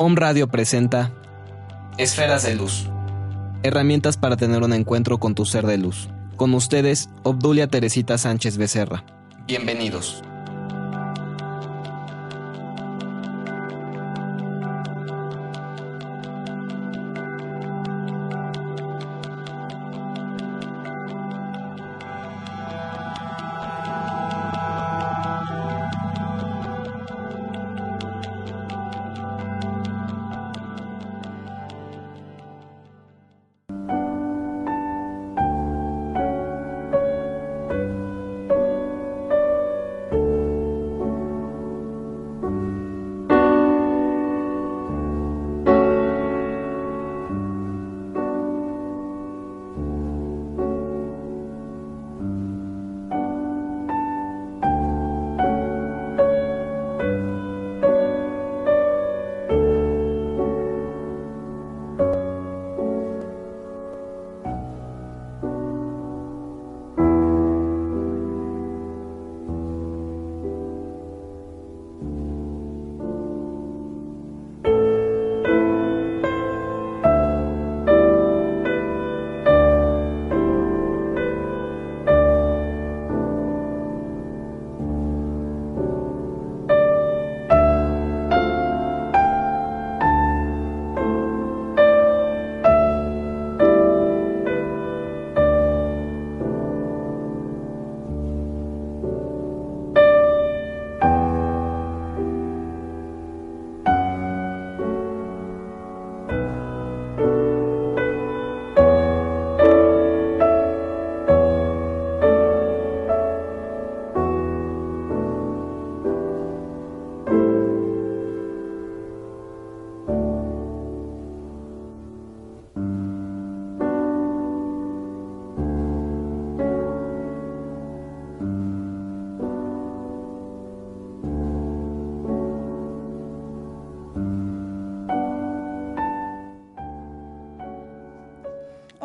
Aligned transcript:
Home 0.00 0.14
Radio 0.14 0.46
presenta 0.46 1.12
Esferas 1.96 2.44
de 2.44 2.54
Luz. 2.54 2.88
Herramientas 3.64 4.16
para 4.16 4.36
tener 4.36 4.62
un 4.62 4.72
encuentro 4.72 5.18
con 5.18 5.34
tu 5.34 5.44
ser 5.44 5.66
de 5.66 5.76
luz. 5.76 6.08
Con 6.36 6.54
ustedes, 6.54 7.10
Obdulia 7.24 7.66
Teresita 7.66 8.16
Sánchez 8.16 8.58
Becerra. 8.58 9.02
Bienvenidos. 9.48 10.22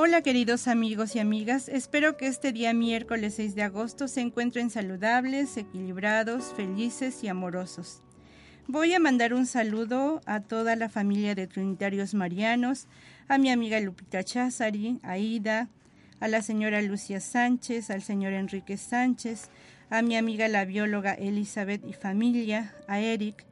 Hola 0.06 0.22
queridos 0.22 0.68
amigos 0.68 1.16
y 1.16 1.20
amigas, 1.20 1.70
espero 1.70 2.18
que 2.18 2.28
este 2.28 2.52
día 2.52 2.74
miércoles 2.74 3.36
6 3.36 3.56
de 3.56 3.64
agosto 3.64 4.10
se 4.10 4.20
encuentren 4.20 4.70
saludables, 4.70 5.56
equilibrados, 5.56 6.54
felices 6.58 7.24
y 7.24 7.30
amorosos. 7.30 8.02
Voy 8.68 8.94
a 8.94 9.00
mandar 9.00 9.34
un 9.34 9.46
saludo 9.46 10.20
a 10.26 10.42
toda 10.42 10.76
la 10.76 10.90
familia 10.90 11.36
de 11.36 11.48
Trinitarios 11.48 12.14
Marianos, 12.16 12.90
a 13.30 13.38
mi 13.38 13.50
amiga 13.50 13.80
Lupita 13.80 14.26
Cházari, 14.26 15.00
a 15.04 15.18
Ida, 15.20 15.70
a 16.20 16.28
la 16.28 16.42
señora 16.42 16.82
Lucia 16.82 17.22
Sánchez, 17.22 17.90
al 17.90 18.02
señor 18.02 18.34
Enrique 18.34 18.76
Sánchez, 18.76 19.50
a 19.90 20.02
mi 20.02 20.18
amiga 20.18 20.50
la 20.50 20.66
bióloga 20.66 21.14
Elizabeth 21.14 21.82
y 21.88 21.94
familia, 21.94 22.76
a 22.90 23.00
Eric, 23.00 23.46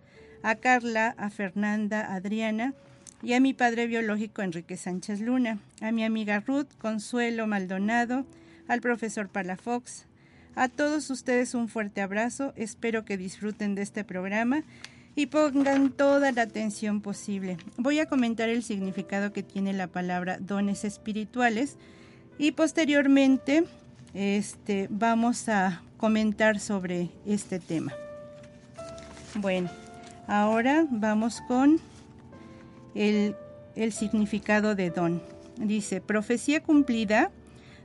a 0.43 0.55
Carla, 0.55 1.15
a 1.17 1.29
Fernanda, 1.29 2.01
a 2.01 2.15
Adriana, 2.15 2.73
y 3.23 3.33
a 3.33 3.39
mi 3.39 3.53
padre 3.53 3.87
biológico 3.87 4.41
Enrique 4.41 4.77
Sánchez 4.77 5.21
Luna, 5.21 5.59
a 5.81 5.91
mi 5.91 6.03
amiga 6.03 6.39
Ruth 6.39 6.69
Consuelo 6.77 7.47
Maldonado, 7.47 8.25
al 8.67 8.81
profesor 8.81 9.29
Palafox. 9.29 10.05
A 10.55 10.67
todos 10.67 11.09
ustedes 11.09 11.53
un 11.53 11.67
fuerte 11.67 12.01
abrazo, 12.01 12.53
espero 12.55 13.05
que 13.05 13.17
disfruten 13.17 13.75
de 13.75 13.83
este 13.83 14.03
programa 14.03 14.63
y 15.15 15.27
pongan 15.27 15.91
toda 15.91 16.31
la 16.31 16.43
atención 16.43 17.01
posible. 17.01 17.57
Voy 17.77 17.99
a 17.99 18.07
comentar 18.07 18.49
el 18.49 18.63
significado 18.63 19.33
que 19.33 19.43
tiene 19.43 19.73
la 19.73 19.87
palabra 19.87 20.37
dones 20.39 20.83
espirituales 20.83 21.77
y 22.37 22.51
posteriormente 22.51 23.65
este, 24.13 24.87
vamos 24.89 25.47
a 25.47 25.83
comentar 25.97 26.59
sobre 26.59 27.09
este 27.25 27.59
tema. 27.59 27.93
Bueno, 29.35 29.69
ahora 30.27 30.85
vamos 30.89 31.41
con 31.47 31.79
el, 32.95 33.35
significado 33.91 34.75
de 34.75 34.89
don. 34.89 35.21
Dice, 35.57 36.01
profecía 36.01 36.61
cumplida 36.61 37.31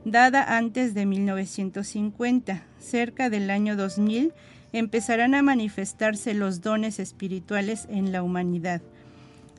dada 0.05 0.57
antes 0.57 0.93
de 0.93 1.05
1950, 1.05 2.63
cerca 2.79 3.29
del 3.29 3.49
año 3.49 3.75
2000, 3.75 4.33
empezarán 4.73 5.35
a 5.35 5.41
manifestarse 5.41 6.33
los 6.33 6.61
dones 6.61 6.99
espirituales 6.99 7.87
en 7.89 8.11
la 8.11 8.23
humanidad. 8.23 8.81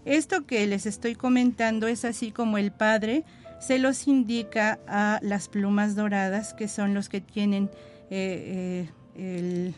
Esto 0.05 0.47
que 0.47 0.67
les 0.67 0.87
estoy 0.87 1.15
comentando 1.15 1.87
es 1.87 2.05
así 2.05 2.31
como 2.31 2.57
el 2.57 2.73
Padre 2.73 3.25
se 3.59 3.79
los 3.79 4.07
indica 4.07 4.79
a 4.87 5.19
las 5.23 5.49
plumas 5.49 5.97
doradas, 5.97 6.55
que 6.55 6.69
son 6.69 6.95
los 6.95 7.09
que 7.09 7.21
tienen 7.21 7.71
eh, 8.11 8.89
eh, 9.17 9.35
el 9.39 9.75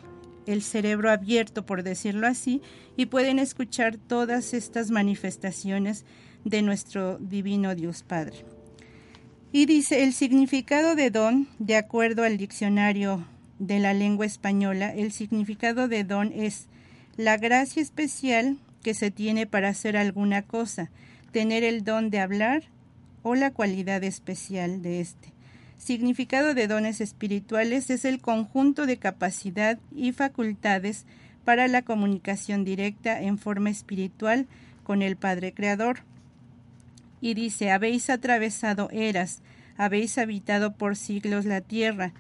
el 0.46 0.62
cerebro 0.62 1.10
abierto, 1.10 1.66
por 1.66 1.82
decirlo 1.82 2.26
así, 2.26 2.62
y 2.96 3.06
pueden 3.06 3.38
escuchar 3.38 3.96
todas 3.96 4.54
estas 4.54 4.90
manifestaciones 4.90 6.04
de 6.44 6.62
nuestro 6.62 7.18
divino 7.18 7.74
Dios 7.74 8.02
Padre. 8.02 8.44
Y 9.52 9.66
dice, 9.66 10.04
el 10.04 10.12
significado 10.12 10.94
de 10.94 11.10
don, 11.10 11.48
de 11.58 11.76
acuerdo 11.76 12.22
al 12.22 12.36
diccionario 12.36 13.26
de 13.58 13.78
la 13.78 13.94
lengua 13.94 14.26
española, 14.26 14.94
el 14.94 15.12
significado 15.12 15.88
de 15.88 16.04
don 16.04 16.32
es 16.32 16.68
la 17.16 17.36
gracia 17.36 17.82
especial 17.82 18.58
que 18.82 18.94
se 18.94 19.10
tiene 19.10 19.46
para 19.46 19.68
hacer 19.68 19.96
alguna 19.96 20.42
cosa, 20.42 20.90
tener 21.32 21.64
el 21.64 21.84
don 21.84 22.10
de 22.10 22.20
hablar 22.20 22.62
o 23.22 23.34
la 23.34 23.50
cualidad 23.50 24.02
especial 24.04 24.82
de 24.82 25.00
éste. 25.00 25.29
Significado 25.80 26.52
de 26.52 26.66
dones 26.66 27.00
espirituales 27.00 27.88
es 27.88 28.04
el 28.04 28.20
conjunto 28.20 28.84
de 28.84 28.98
capacidad 28.98 29.78
y 29.96 30.12
facultades 30.12 31.06
para 31.46 31.68
la 31.68 31.80
comunicación 31.80 32.66
directa 32.66 33.22
en 33.22 33.38
forma 33.38 33.70
espiritual 33.70 34.46
con 34.84 35.00
el 35.00 35.16
Padre 35.16 35.54
Creador. 35.54 36.00
Y 37.22 37.32
dice, 37.32 37.70
habéis 37.70 38.10
atravesado 38.10 38.90
eras, 38.92 39.40
habéis 39.78 40.18
habitado 40.18 40.74
por 40.74 40.96
siglos 40.96 41.46
la 41.46 41.62
tierra, 41.62 42.12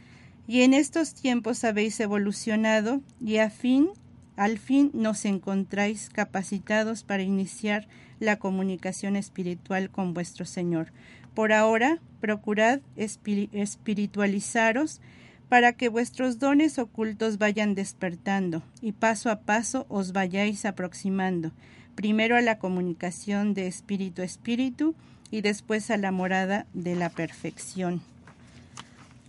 y 0.48 0.62
en 0.62 0.72
estos 0.72 1.12
tiempos 1.12 1.62
habéis 1.62 2.00
evolucionado, 2.00 3.02
y 3.22 3.36
a 3.36 3.50
fin, 3.50 3.90
al 4.36 4.58
fin 4.58 4.90
nos 4.94 5.26
encontráis 5.26 6.08
capacitados 6.08 7.04
para 7.04 7.24
iniciar 7.24 7.88
la 8.20 8.38
comunicación 8.38 9.16
espiritual 9.16 9.90
con 9.90 10.14
vuestro 10.14 10.46
Señor. 10.46 10.92
Por 11.34 11.52
ahora, 11.52 11.98
procurad 12.20 12.80
espiritualizaros 12.96 15.00
para 15.48 15.72
que 15.72 15.88
vuestros 15.88 16.38
dones 16.38 16.78
ocultos 16.78 17.38
vayan 17.38 17.74
despertando 17.74 18.62
y 18.80 18.92
paso 18.92 19.30
a 19.30 19.40
paso 19.40 19.86
os 19.88 20.12
vayáis 20.12 20.64
aproximando, 20.64 21.50
primero 21.96 22.36
a 22.36 22.40
la 22.40 22.58
comunicación 22.58 23.52
de 23.52 23.66
espíritu 23.66 24.22
a 24.22 24.24
espíritu 24.24 24.94
y 25.30 25.40
después 25.40 25.90
a 25.90 25.96
la 25.96 26.12
morada 26.12 26.66
de 26.72 26.94
la 26.94 27.10
perfección. 27.10 28.00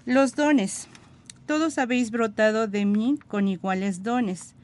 Los 0.06 0.36
dones. 0.36 0.88
Todos 1.45 1.77
habéis 1.77 2.12
brotado 2.12 2.68
de 2.68 2.86
mí 2.86 3.19
con 3.27 3.48
iguales 3.48 4.03
dones, 4.03 4.56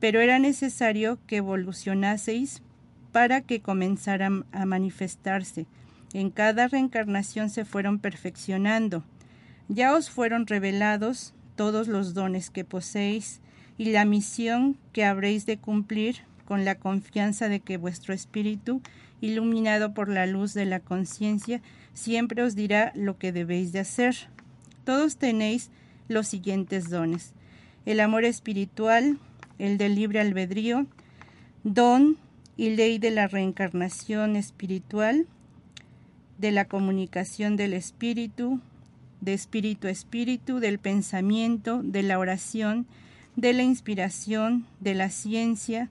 pero 0.00 0.20
era 0.20 0.38
necesario 0.38 1.18
que 1.26 1.36
evolucionaseis 1.36 2.62
para 3.12 3.42
que 3.42 3.60
comenzaran 3.60 4.44
a 4.50 4.66
manifestarse. 4.66 5.66
En 6.12 6.30
cada 6.30 6.68
reencarnación 6.68 7.48
se 7.48 7.64
fueron 7.64 7.98
perfeccionando. 7.98 9.02
Ya 9.68 9.94
os 9.94 10.10
fueron 10.10 10.46
revelados 10.46 11.32
todos 11.56 11.88
los 11.88 12.12
dones 12.12 12.50
que 12.50 12.64
poseéis 12.64 13.40
y 13.78 13.86
la 13.92 14.04
misión 14.04 14.76
que 14.92 15.04
habréis 15.04 15.46
de 15.46 15.56
cumplir 15.56 16.18
con 16.44 16.64
la 16.64 16.74
confianza 16.74 17.48
de 17.48 17.60
que 17.60 17.78
vuestro 17.78 18.12
espíritu, 18.12 18.82
iluminado 19.20 19.94
por 19.94 20.08
la 20.08 20.26
luz 20.26 20.52
de 20.52 20.66
la 20.66 20.80
conciencia, 20.80 21.62
siempre 21.94 22.42
os 22.42 22.54
dirá 22.54 22.92
lo 22.94 23.16
que 23.16 23.32
debéis 23.32 23.72
de 23.72 23.80
hacer. 23.80 24.14
Todos 24.84 25.16
tenéis 25.16 25.70
los 26.08 26.26
siguientes 26.26 26.90
dones. 26.90 27.32
El 27.86 28.00
amor 28.00 28.24
espiritual, 28.24 29.18
el 29.58 29.78
del 29.78 29.94
libre 29.94 30.20
albedrío, 30.20 30.86
don 31.64 32.18
y 32.56 32.70
ley 32.70 32.98
de 32.98 33.10
la 33.10 33.28
reencarnación 33.28 34.36
espiritual, 34.36 35.26
de 36.42 36.50
la 36.50 36.64
comunicación 36.64 37.54
del 37.54 37.72
espíritu, 37.72 38.60
de 39.20 39.32
espíritu 39.32 39.86
a 39.86 39.90
espíritu, 39.90 40.58
del 40.58 40.80
pensamiento, 40.80 41.80
de 41.84 42.02
la 42.02 42.18
oración, 42.18 42.84
de 43.36 43.52
la 43.52 43.62
inspiración, 43.62 44.66
de 44.80 44.94
la 44.94 45.08
ciencia, 45.08 45.88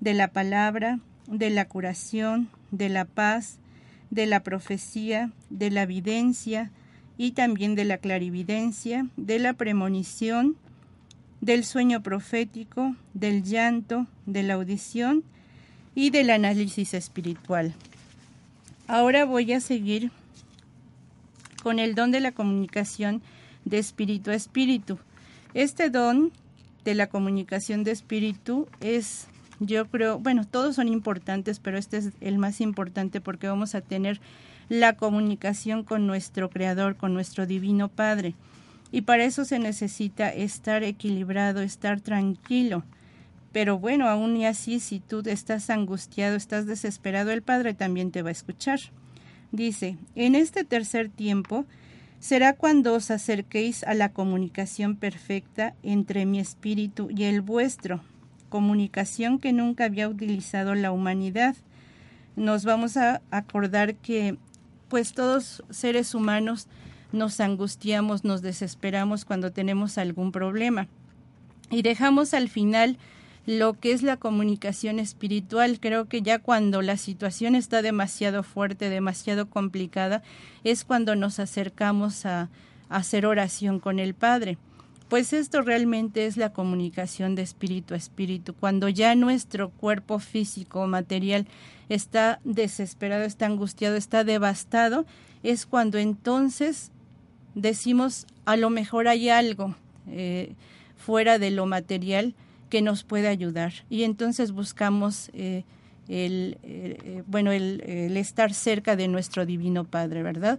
de 0.00 0.14
la 0.14 0.26
palabra, 0.26 0.98
de 1.28 1.50
la 1.50 1.68
curación, 1.68 2.48
de 2.72 2.88
la 2.88 3.04
paz, 3.04 3.60
de 4.10 4.26
la 4.26 4.42
profecía, 4.42 5.30
de 5.50 5.70
la 5.70 5.86
videncia 5.86 6.72
y 7.16 7.30
también 7.30 7.76
de 7.76 7.84
la 7.84 7.98
clarividencia, 7.98 9.06
de 9.16 9.38
la 9.38 9.52
premonición, 9.52 10.56
del 11.40 11.62
sueño 11.62 12.02
profético, 12.02 12.96
del 13.14 13.44
llanto, 13.44 14.08
de 14.26 14.42
la 14.42 14.54
audición 14.54 15.22
y 15.94 16.10
del 16.10 16.30
análisis 16.30 16.92
espiritual. 16.92 17.72
Ahora 18.92 19.24
voy 19.24 19.50
a 19.54 19.60
seguir 19.60 20.10
con 21.62 21.78
el 21.78 21.94
don 21.94 22.10
de 22.10 22.20
la 22.20 22.32
comunicación 22.32 23.22
de 23.64 23.78
espíritu 23.78 24.30
a 24.30 24.34
espíritu. 24.34 24.98
Este 25.54 25.88
don 25.88 26.30
de 26.84 26.94
la 26.94 27.06
comunicación 27.06 27.84
de 27.84 27.92
espíritu 27.92 28.68
es, 28.80 29.28
yo 29.60 29.86
creo, 29.86 30.18
bueno, 30.18 30.44
todos 30.44 30.76
son 30.76 30.88
importantes, 30.88 31.58
pero 31.58 31.78
este 31.78 31.96
es 31.96 32.10
el 32.20 32.36
más 32.36 32.60
importante 32.60 33.22
porque 33.22 33.48
vamos 33.48 33.74
a 33.74 33.80
tener 33.80 34.20
la 34.68 34.92
comunicación 34.94 35.84
con 35.84 36.06
nuestro 36.06 36.50
Creador, 36.50 36.96
con 36.96 37.14
nuestro 37.14 37.46
Divino 37.46 37.88
Padre. 37.88 38.34
Y 38.90 39.00
para 39.00 39.24
eso 39.24 39.46
se 39.46 39.58
necesita 39.58 40.28
estar 40.28 40.82
equilibrado, 40.82 41.62
estar 41.62 42.02
tranquilo. 42.02 42.84
Pero 43.52 43.78
bueno, 43.78 44.08
aún 44.08 44.36
y 44.36 44.46
así, 44.46 44.80
si 44.80 44.98
tú 45.00 45.22
estás 45.26 45.68
angustiado, 45.70 46.36
estás 46.36 46.66
desesperado, 46.66 47.30
el 47.30 47.42
Padre 47.42 47.74
también 47.74 48.10
te 48.10 48.22
va 48.22 48.30
a 48.30 48.32
escuchar. 48.32 48.80
Dice, 49.50 49.98
en 50.14 50.34
este 50.34 50.64
tercer 50.64 51.10
tiempo 51.10 51.66
será 52.18 52.54
cuando 52.54 52.94
os 52.94 53.10
acerquéis 53.10 53.84
a 53.84 53.92
la 53.92 54.12
comunicación 54.12 54.96
perfecta 54.96 55.74
entre 55.82 56.24
mi 56.24 56.40
espíritu 56.40 57.08
y 57.10 57.24
el 57.24 57.42
vuestro, 57.42 58.00
comunicación 58.48 59.38
que 59.38 59.52
nunca 59.52 59.84
había 59.84 60.08
utilizado 60.08 60.74
la 60.74 60.92
humanidad. 60.92 61.54
Nos 62.36 62.64
vamos 62.64 62.96
a 62.96 63.20
acordar 63.30 63.96
que 63.96 64.38
pues 64.88 65.12
todos 65.12 65.62
seres 65.68 66.14
humanos 66.14 66.68
nos 67.12 67.40
angustiamos, 67.40 68.24
nos 68.24 68.40
desesperamos 68.40 69.26
cuando 69.26 69.52
tenemos 69.52 69.98
algún 69.98 70.32
problema 70.32 70.88
y 71.70 71.82
dejamos 71.82 72.32
al 72.34 72.48
final 72.48 72.98
lo 73.46 73.74
que 73.74 73.92
es 73.92 74.02
la 74.02 74.16
comunicación 74.16 74.98
espiritual. 74.98 75.80
Creo 75.80 76.06
que 76.06 76.22
ya 76.22 76.38
cuando 76.38 76.82
la 76.82 76.96
situación 76.96 77.54
está 77.54 77.82
demasiado 77.82 78.42
fuerte, 78.42 78.88
demasiado 78.88 79.48
complicada, 79.48 80.22
es 80.64 80.84
cuando 80.84 81.16
nos 81.16 81.38
acercamos 81.38 82.26
a, 82.26 82.48
hacer 82.92 83.26
oración 83.26 83.80
con 83.80 83.98
el 83.98 84.14
Padre. 84.14 84.58
Pues 85.08 85.32
esto 85.32 85.62
realmente 85.62 86.26
es 86.26 86.36
la 86.36 86.52
comunicación 86.52 87.34
de 87.34 87.42
espíritu 87.42 87.94
a 87.94 87.96
espíritu. 87.96 88.54
Cuando 88.54 88.88
ya 88.88 89.14
nuestro 89.14 89.70
cuerpo 89.70 90.18
físico 90.18 90.86
material 90.86 91.46
está 91.88 92.40
desesperado, 92.44 93.24
está 93.24 93.46
angustiado, 93.46 93.96
está 93.96 94.24
devastado, 94.24 95.04
es 95.42 95.66
cuando 95.66 95.98
entonces 95.98 96.92
decimos 97.54 98.26
a 98.46 98.56
lo 98.56 98.70
mejor 98.70 99.08
hay 99.08 99.28
algo 99.28 99.74
eh, 100.08 100.54
fuera 100.96 101.38
de 101.38 101.50
lo 101.50 101.66
material 101.66 102.34
que 102.72 102.80
nos 102.80 103.04
puede 103.04 103.28
ayudar. 103.28 103.74
Y 103.90 104.04
entonces 104.04 104.50
buscamos 104.50 105.30
eh, 105.34 105.64
el, 106.08 106.56
eh, 106.62 107.22
bueno, 107.26 107.52
el, 107.52 108.16
estar 108.16 108.54
cerca 108.54 108.96
de 108.96 109.08
nuestro 109.08 109.44
Divino 109.44 109.84
Padre, 109.84 110.22
¿verdad? 110.22 110.58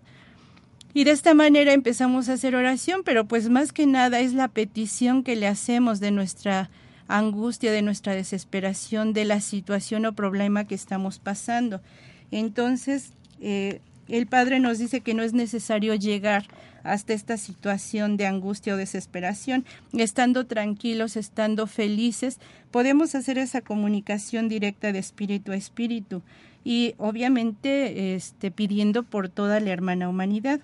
Y 0.93 1.05
de 1.05 1.09
esta 1.09 1.33
manera 1.33 1.73
empezamos 1.73 2.29
a 2.29 2.33
hacer 2.33 2.55
oración, 2.55 3.01
pero 3.03 3.25
pues 3.25 3.49
más 3.49 3.73
que 3.73 3.87
nada 3.87 4.19
es 4.19 4.35
la 4.35 4.47
petición 4.47 5.23
que 5.23 5.35
le 5.35 5.47
hacemos 5.47 5.99
de 5.99 6.11
nuestra 6.11 6.69
angustia, 7.07 7.71
de 7.71 7.81
nuestra 7.81 8.13
desesperación, 8.13 9.13
de 9.13 9.25
la 9.25 9.41
situación 9.41 10.05
o 10.05 10.13
problema 10.13 10.65
que 10.65 10.75
estamos 10.75 11.17
pasando. 11.17 11.81
Entonces, 12.29 13.13
eh, 13.41 13.81
el 14.07 14.27
Padre 14.27 14.59
nos 14.59 14.77
dice 14.77 15.01
que 15.01 15.15
no 15.15 15.23
es 15.23 15.33
necesario 15.33 15.95
llegar 15.95 16.45
hasta 16.83 17.13
esta 17.13 17.37
situación 17.37 18.17
de 18.17 18.27
angustia 18.27 18.73
o 18.73 18.77
desesperación. 18.77 19.65
Estando 19.93 20.45
tranquilos, 20.45 21.15
estando 21.15 21.67
felices, 21.67 22.39
podemos 22.71 23.15
hacer 23.15 23.37
esa 23.37 23.61
comunicación 23.61 24.49
directa 24.49 24.91
de 24.91 24.99
espíritu 24.99 25.51
a 25.51 25.55
espíritu 25.55 26.21
y 26.63 26.95
obviamente 26.97 28.15
este, 28.15 28.51
pidiendo 28.51 29.03
por 29.03 29.29
toda 29.29 29.59
la 29.59 29.71
hermana 29.71 30.09
humanidad. 30.09 30.59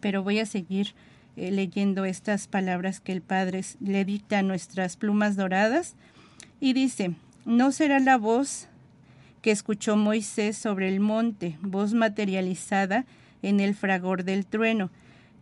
Pero 0.00 0.22
voy 0.22 0.38
a 0.38 0.46
seguir 0.46 0.94
eh, 1.36 1.50
leyendo 1.50 2.04
estas 2.04 2.46
palabras 2.46 3.00
que 3.00 3.12
el 3.12 3.22
Padre 3.22 3.62
le 3.80 4.04
dicta 4.04 4.38
a 4.38 4.42
nuestras 4.42 4.96
plumas 4.96 5.36
doradas 5.36 5.94
y 6.60 6.72
dice, 6.74 7.14
no 7.44 7.72
será 7.72 7.98
la 7.98 8.16
voz 8.16 8.68
que 9.42 9.50
escuchó 9.50 9.96
Moisés 9.96 10.56
sobre 10.56 10.88
el 10.88 11.00
monte, 11.00 11.58
voz 11.60 11.92
materializada 11.92 13.04
en 13.42 13.60
el 13.60 13.74
fragor 13.74 14.24
del 14.24 14.46
trueno, 14.46 14.90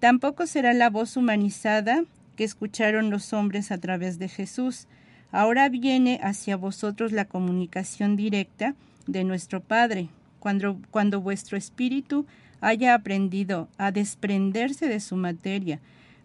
Tampoco 0.02 0.48
será 0.48 0.74
la 0.74 0.90
voz 0.90 1.16
humanizada 1.16 2.02
que 2.34 2.42
escucharon 2.42 3.08
los 3.08 3.32
hombres 3.32 3.70
a 3.70 3.78
través 3.78 4.18
de 4.18 4.28
Jesús. 4.28 4.88
Ahora 5.30 5.68
viene 5.68 6.18
hacia 6.24 6.56
vosotros 6.56 7.12
la 7.12 7.26
comunicación 7.26 8.16
directa 8.16 8.74
de 9.06 9.22
nuestro 9.22 9.60
Padre, 9.60 10.08
cuando, 10.40 10.76
cuando 10.90 11.20
vuestro 11.20 11.56
espíritu 11.56 12.26
haya 12.60 12.94
aprendido 12.94 13.68
a 13.78 13.92
desprenderse 13.92 14.88
de 14.88 14.98
su 14.98 15.14
materia, 15.14 15.78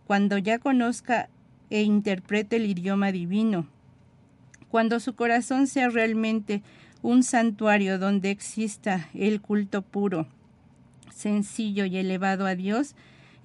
cuando 0.08 0.40
ya 0.40 0.58
conozca 0.58 1.30
e 1.70 1.84
interprete 1.84 2.56
el 2.56 2.66
idioma 2.66 3.12
divino, 3.12 3.68
cuando 4.70 5.00
su 5.00 5.13
corazón 5.13 5.68
sea 5.68 5.90
realmente 5.90 6.63
un 7.04 7.22
santuario 7.22 8.00
donde 8.00 8.32
exista 8.32 9.08
el 9.13 9.40
culto 9.40 9.84
puro, 9.84 10.25
sencillo 11.13 11.86
y 11.86 11.98
elevado 11.98 12.48
a 12.48 12.56
Dios, 12.56 12.96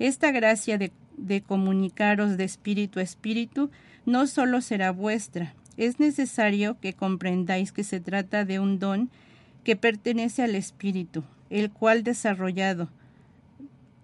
esta 0.07 0.33
gracia 0.33 0.79
de, 0.79 1.43
comunicaros 1.43 2.37
de 2.37 2.45
espíritu 2.45 2.99
a 2.99 3.03
espíritu 3.03 3.71
no 4.05 4.27
solo 4.27 4.61
será 4.61 4.91
vuestra, 4.91 5.55
es 5.77 6.01
necesario 6.01 6.77
que 6.81 6.93
comprendáis 6.93 7.73
que 7.73 7.85
se 7.85 8.01
trata 8.01 8.45
de 8.45 8.59
un 8.59 8.79
don 8.79 9.11
que 9.65 9.77
pertenece 9.77 10.43
al 10.43 10.55
espíritu, 10.57 11.23
el 11.51 11.71
cual 11.71 12.03
desarrollado 12.03 12.89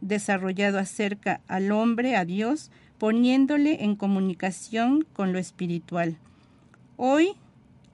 desarrollado 0.00 0.78
acerca 0.78 1.40
al 1.49 1.73
hombre, 1.73 2.14
a 2.14 2.25
Dios, 2.25 2.71
poniéndole 2.99 3.85
en 3.85 3.97
comunicación 3.97 5.05
con 5.12 5.33
lo 5.33 5.40
espiritual. 5.40 6.17
Hoy 6.97 7.33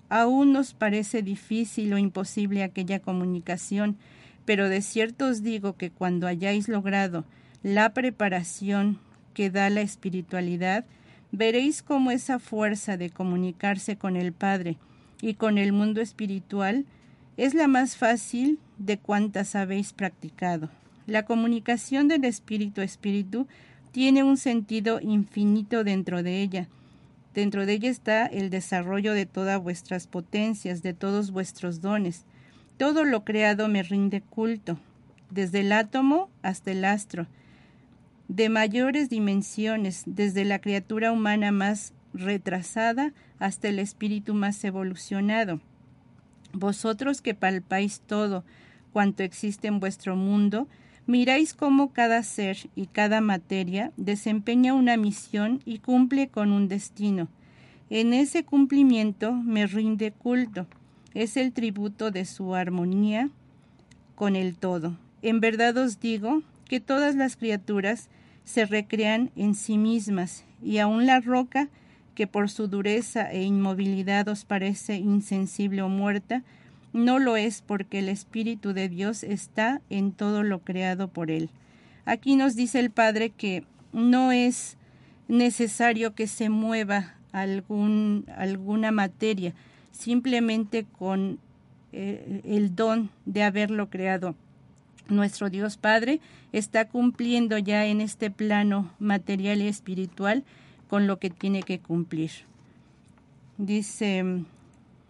aún 0.09 0.53
nos 0.53 0.75
parece 0.75 1.23
difícil 1.23 1.93
o 1.95 1.99
imposible 1.99 2.63
aquella 2.63 3.01
comunicación, 3.01 3.97
pero 4.45 4.69
de 4.69 4.83
cierto 4.83 5.27
os 5.27 5.43
digo 5.43 5.77
que 5.77 5.91
cuando 5.91 6.27
hayáis 6.27 6.69
logrado 6.69 7.25
la 7.65 7.95
preparación 7.95 8.99
que 9.33 9.49
da 9.49 9.71
la 9.71 9.81
espiritualidad, 9.81 10.85
veréis 11.33 11.83
cómo 11.83 12.11
esa 12.11 12.39
fuerza 12.39 12.99
de 12.99 13.09
comunicarse 13.09 13.97
con 13.97 14.17
el 14.17 14.35
Padre 14.35 14.77
y 15.23 15.35
con 15.35 15.57
el 15.57 15.73
mundo 15.73 16.03
espiritual 16.03 16.85
es 17.39 17.55
la 17.55 17.67
más 17.67 17.97
fácil 17.97 18.59
de 18.77 18.99
cuantas 18.99 19.57
habéis 19.57 19.95
practicado. 19.95 20.69
La 21.07 21.25
comunicación 21.25 22.07
del 22.07 22.27
espíritu 22.27 22.83
a 22.83 22.85
espíritu 22.85 23.49
tiene 23.93 24.23
un 24.23 24.37
sentido 24.37 25.01
infinito 25.01 25.85
dentro 25.85 26.23
de 26.23 26.43
ella. 26.43 26.69
Dentro 27.33 27.65
de 27.65 27.73
ella 27.73 27.89
está 27.89 28.27
el 28.27 28.51
desarrollo 28.51 29.15
de 29.15 29.25
todas 29.25 29.59
vuestras 29.63 30.07
potencias, 30.07 30.83
de 30.83 30.93
todos 30.93 31.31
vuestros 31.31 31.81
dones. 31.81 32.27
Todo 32.77 33.05
lo 33.05 33.25
creado 33.25 33.69
me 33.69 33.83
rinde 33.83 34.21
culto, 34.21 34.79
desde 35.31 35.61
el 35.61 35.73
átomo 35.73 36.29
hasta 36.43 36.71
el 36.71 36.85
astro, 36.85 37.27
de 38.29 38.49
mayores 38.49 39.09
dimensiones, 39.11 40.03
desde 40.07 40.45
la 40.45 40.59
criatura 40.61 41.13
humana 41.13 41.53
más 41.53 41.93
retrasada 42.13 43.13
hasta 43.39 43.69
el 43.69 43.79
espíritu 43.79 44.35
más 44.35 44.63
evolucionado. 44.65 45.61
Vosotros 46.53 47.21
que 47.21 47.35
palpáis 47.35 48.01
todo 48.01 48.45
cuanto 48.93 49.25
existe 49.25 49.67
en 49.67 49.81
vuestro 49.81 50.15
mundo, 50.15 50.69
miráis 51.07 51.53
cómo 51.53 51.93
cada 51.93 52.23
ser 52.23 52.57
y 52.77 52.87
cada 52.87 53.21
materia 53.21 53.93
desempeña 53.97 54.73
una 54.73 54.97
misión 54.97 55.61
y 55.65 55.79
cumple 55.79 56.29
con 56.29 56.53
un 56.53 56.69
destino. 56.69 57.29
En 57.91 58.15
ese 58.15 58.45
cumplimiento 58.45 59.33
me 59.33 59.67
rinde 59.67 60.13
culto. 60.13 60.67
Es 61.13 61.37
el 61.37 61.53
tributo 61.53 62.11
de 62.11 62.25
su 62.25 62.55
armonía 62.55 63.29
con 64.15 64.37
el 64.37 64.57
todo. 64.57 64.97
En 65.23 65.41
verdad 65.41 65.77
os 65.77 66.01
digo 66.01 66.43
que 66.69 66.81
todas 66.81 67.15
las 67.15 67.37
criaturas 67.37 68.09
se 68.45 68.67
recrean 68.67 69.31
en 69.37 69.55
sí 69.55 69.79
mismas 69.79 70.45
y 70.63 70.79
aun 70.79 71.07
la 71.07 71.21
roca, 71.21 71.69
que 72.15 72.27
por 72.27 72.49
su 72.49 72.69
dureza 72.69 73.31
e 73.33 73.43
inmovilidad 73.43 74.29
os 74.29 74.45
parece 74.45 74.97
insensible 74.97 75.83
o 75.83 75.89
muerta, 75.89 76.43
no 76.93 77.19
lo 77.19 77.37
es 77.37 77.61
porque 77.61 77.99
el 77.99 78.09
Espíritu 78.09 78.73
de 78.73 78.89
Dios 78.89 79.25
está 79.25 79.81
en 79.91 80.13
todo 80.13 80.45
lo 80.45 80.61
creado 80.61 81.09
por 81.09 81.31
Él. 81.31 81.51
Aquí 82.05 82.37
nos 82.37 82.55
dice 82.55 82.79
el 82.79 82.91
Padre 82.91 83.31
que 83.31 83.65
no 83.93 84.31
es 84.31 84.77
necesario 85.27 86.15
que 86.15 86.29
se 86.29 86.51
mueva 86.51 87.15
algún, 87.33 88.27
alguna 88.37 88.93
materia, 88.93 89.55
simplemente 89.91 90.85
con 90.85 91.41
eh, 91.93 92.43
el 92.45 92.77
don 92.77 93.11
de 93.27 93.43
haberlo 93.43 93.91
creado. 93.91 94.37
Nuestro 95.09 95.51
Dios 95.51 95.77
Padre 95.77 96.21
está 96.53 96.89
cumpliendo 96.89 97.59
ya 97.59 97.87
en 97.87 98.01
este 98.01 98.31
plano 98.31 98.91
material 98.99 99.61
y 99.61 99.69
espiritual 99.69 100.45
con 100.89 101.07
lo 101.07 101.19
que 101.19 101.31
tiene 101.31 101.63
que 101.63 101.79
cumplir. 101.79 102.31
Dice 103.59 104.45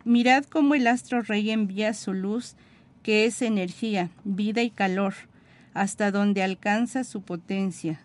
Mirad 0.04 0.44
cómo 0.44 0.74
el 0.74 0.86
astro 0.86 1.22
rey 1.22 1.50
envía 1.50 1.94
su 1.94 2.12
luz, 2.12 2.56
que 3.02 3.24
es 3.24 3.40
energía, 3.40 4.10
vida 4.24 4.62
y 4.62 4.70
calor, 4.70 5.14
hasta 5.72 6.10
donde 6.10 6.42
alcanza 6.42 7.04
su 7.04 7.22
potencia. 7.22 8.00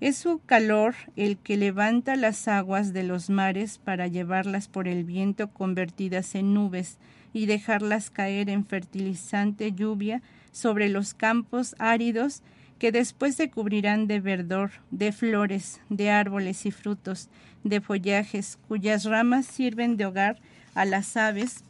Es 0.00 0.18
su 0.18 0.40
calor 0.44 0.94
el 1.16 1.36
que 1.38 1.56
levanta 1.56 2.16
las 2.16 2.46
aguas 2.46 2.92
de 2.92 3.02
los 3.02 3.30
mares 3.30 3.78
para 3.78 4.06
llevarlas 4.06 4.68
por 4.68 4.86
el 4.86 5.04
viento 5.04 5.48
convertidas 5.48 6.34
en 6.34 6.54
nubes 6.54 6.98
y 7.32 7.46
dejarlas 7.46 8.10
caer 8.10 8.48
en 8.48 8.64
fertilizante 8.64 9.72
lluvia 9.72 10.22
sobre 10.56 10.88
los 10.88 11.12
campos 11.12 11.76
áridos 11.78 12.40
que 12.78 12.90
después 12.90 13.34
se 13.34 13.50
cubrirán 13.50 14.06
de 14.06 14.20
verdor, 14.20 14.70
de 14.90 15.12
flores, 15.12 15.82
de 15.90 16.10
árboles 16.10 16.64
y 16.64 16.70
frutos, 16.70 17.28
de 17.62 17.82
follajes, 17.82 18.58
cuyas 18.66 19.04
ramas 19.04 19.44
sirven 19.44 19.98
de 19.98 20.06
hogar 20.06 20.38
a 20.74 20.86
las 20.86 21.14
aves 21.18 21.62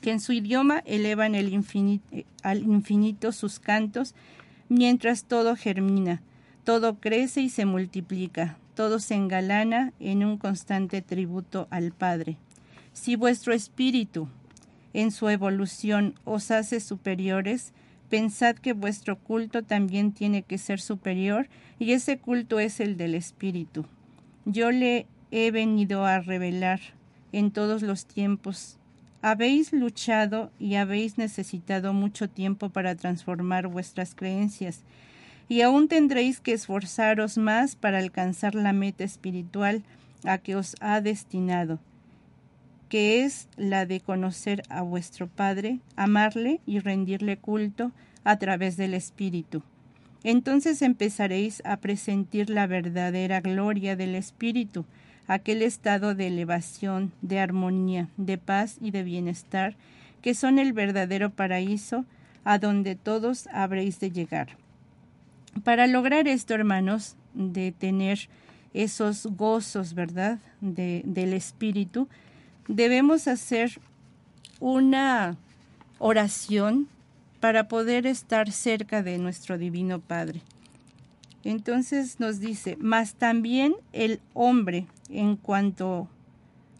que 0.00 0.10
en 0.10 0.18
su 0.18 0.32
idioma 0.32 0.82
elevan 0.84 1.36
el 1.36 1.52
infinito, 1.52 2.04
al 2.42 2.64
infinito 2.64 3.30
sus 3.30 3.60
cantos, 3.60 4.16
mientras 4.68 5.22
todo 5.26 5.54
germina, 5.54 6.22
todo 6.64 6.98
crece 6.98 7.40
y 7.40 7.50
se 7.50 7.66
multiplica, 7.66 8.56
todo 8.74 8.98
se 8.98 9.14
engalana 9.14 9.92
en 10.00 10.24
un 10.24 10.38
constante 10.38 11.02
tributo 11.02 11.68
al 11.70 11.92
Padre. 11.92 12.36
Si 12.92 13.14
vuestro 13.14 13.52
espíritu, 13.54 14.26
en 14.92 15.12
su 15.12 15.28
evolución, 15.28 16.18
os 16.24 16.50
hace 16.50 16.80
superiores, 16.80 17.72
pensad 18.12 18.56
que 18.56 18.74
vuestro 18.74 19.18
culto 19.18 19.62
también 19.62 20.12
tiene 20.12 20.42
que 20.42 20.58
ser 20.58 20.82
superior, 20.82 21.48
y 21.78 21.92
ese 21.92 22.18
culto 22.18 22.60
es 22.60 22.78
el 22.78 22.98
del 22.98 23.14
espíritu. 23.14 23.86
Yo 24.44 24.70
le 24.70 25.06
he 25.30 25.50
venido 25.50 26.04
a 26.04 26.20
revelar 26.20 26.78
en 27.32 27.50
todos 27.52 27.80
los 27.80 28.04
tiempos. 28.04 28.76
Habéis 29.22 29.72
luchado 29.72 30.50
y 30.60 30.74
habéis 30.74 31.16
necesitado 31.16 31.94
mucho 31.94 32.28
tiempo 32.28 32.68
para 32.68 32.96
transformar 32.96 33.68
vuestras 33.68 34.14
creencias, 34.14 34.82
y 35.48 35.62
aún 35.62 35.88
tendréis 35.88 36.38
que 36.38 36.52
esforzaros 36.52 37.38
más 37.38 37.76
para 37.76 37.98
alcanzar 37.98 38.54
la 38.54 38.74
meta 38.74 39.04
espiritual 39.04 39.84
a 40.24 40.36
que 40.36 40.54
os 40.54 40.76
ha 40.80 41.00
destinado, 41.00 41.78
que 42.92 43.24
es 43.24 43.48
la 43.56 43.86
de 43.86 44.00
conocer 44.00 44.64
a 44.68 44.82
vuestro 44.82 45.26
Padre, 45.26 45.78
amarle 45.96 46.60
y 46.66 46.78
rendirle 46.78 47.38
culto 47.38 47.90
a 48.22 48.36
través 48.36 48.76
del 48.76 48.92
Espíritu. 48.92 49.62
Entonces 50.24 50.82
empezaréis 50.82 51.62
a 51.64 51.78
presentir 51.78 52.50
la 52.50 52.66
verdadera 52.66 53.40
gloria 53.40 53.96
del 53.96 54.14
Espíritu, 54.14 54.84
aquel 55.26 55.62
estado 55.62 56.14
de 56.14 56.26
elevación, 56.26 57.12
de 57.22 57.40
armonía, 57.40 58.10
de 58.18 58.36
paz 58.36 58.76
y 58.78 58.90
de 58.90 59.04
bienestar, 59.04 59.74
que 60.20 60.34
son 60.34 60.58
el 60.58 60.74
verdadero 60.74 61.30
paraíso 61.30 62.04
a 62.44 62.58
donde 62.58 62.94
todos 62.94 63.46
habréis 63.54 64.00
de 64.00 64.10
llegar. 64.10 64.48
Para 65.64 65.86
lograr 65.86 66.28
esto, 66.28 66.52
hermanos, 66.52 67.16
de 67.32 67.72
tener 67.72 68.28
esos 68.74 69.26
gozos, 69.28 69.94
¿verdad?, 69.94 70.40
de, 70.60 71.00
del 71.06 71.32
Espíritu, 71.32 72.06
debemos 72.68 73.28
hacer 73.28 73.80
una 74.60 75.36
oración 75.98 76.88
para 77.40 77.68
poder 77.68 78.06
estar 78.06 78.52
cerca 78.52 79.02
de 79.02 79.18
nuestro 79.18 79.58
Divino 79.58 80.00
Padre. 80.00 80.42
Entonces 81.44 82.20
nos 82.20 82.38
dice, 82.38 82.76
mas 82.80 83.14
también 83.14 83.74
el 83.92 84.20
hombre, 84.32 84.86
en 85.08 85.36
cuanto 85.36 86.08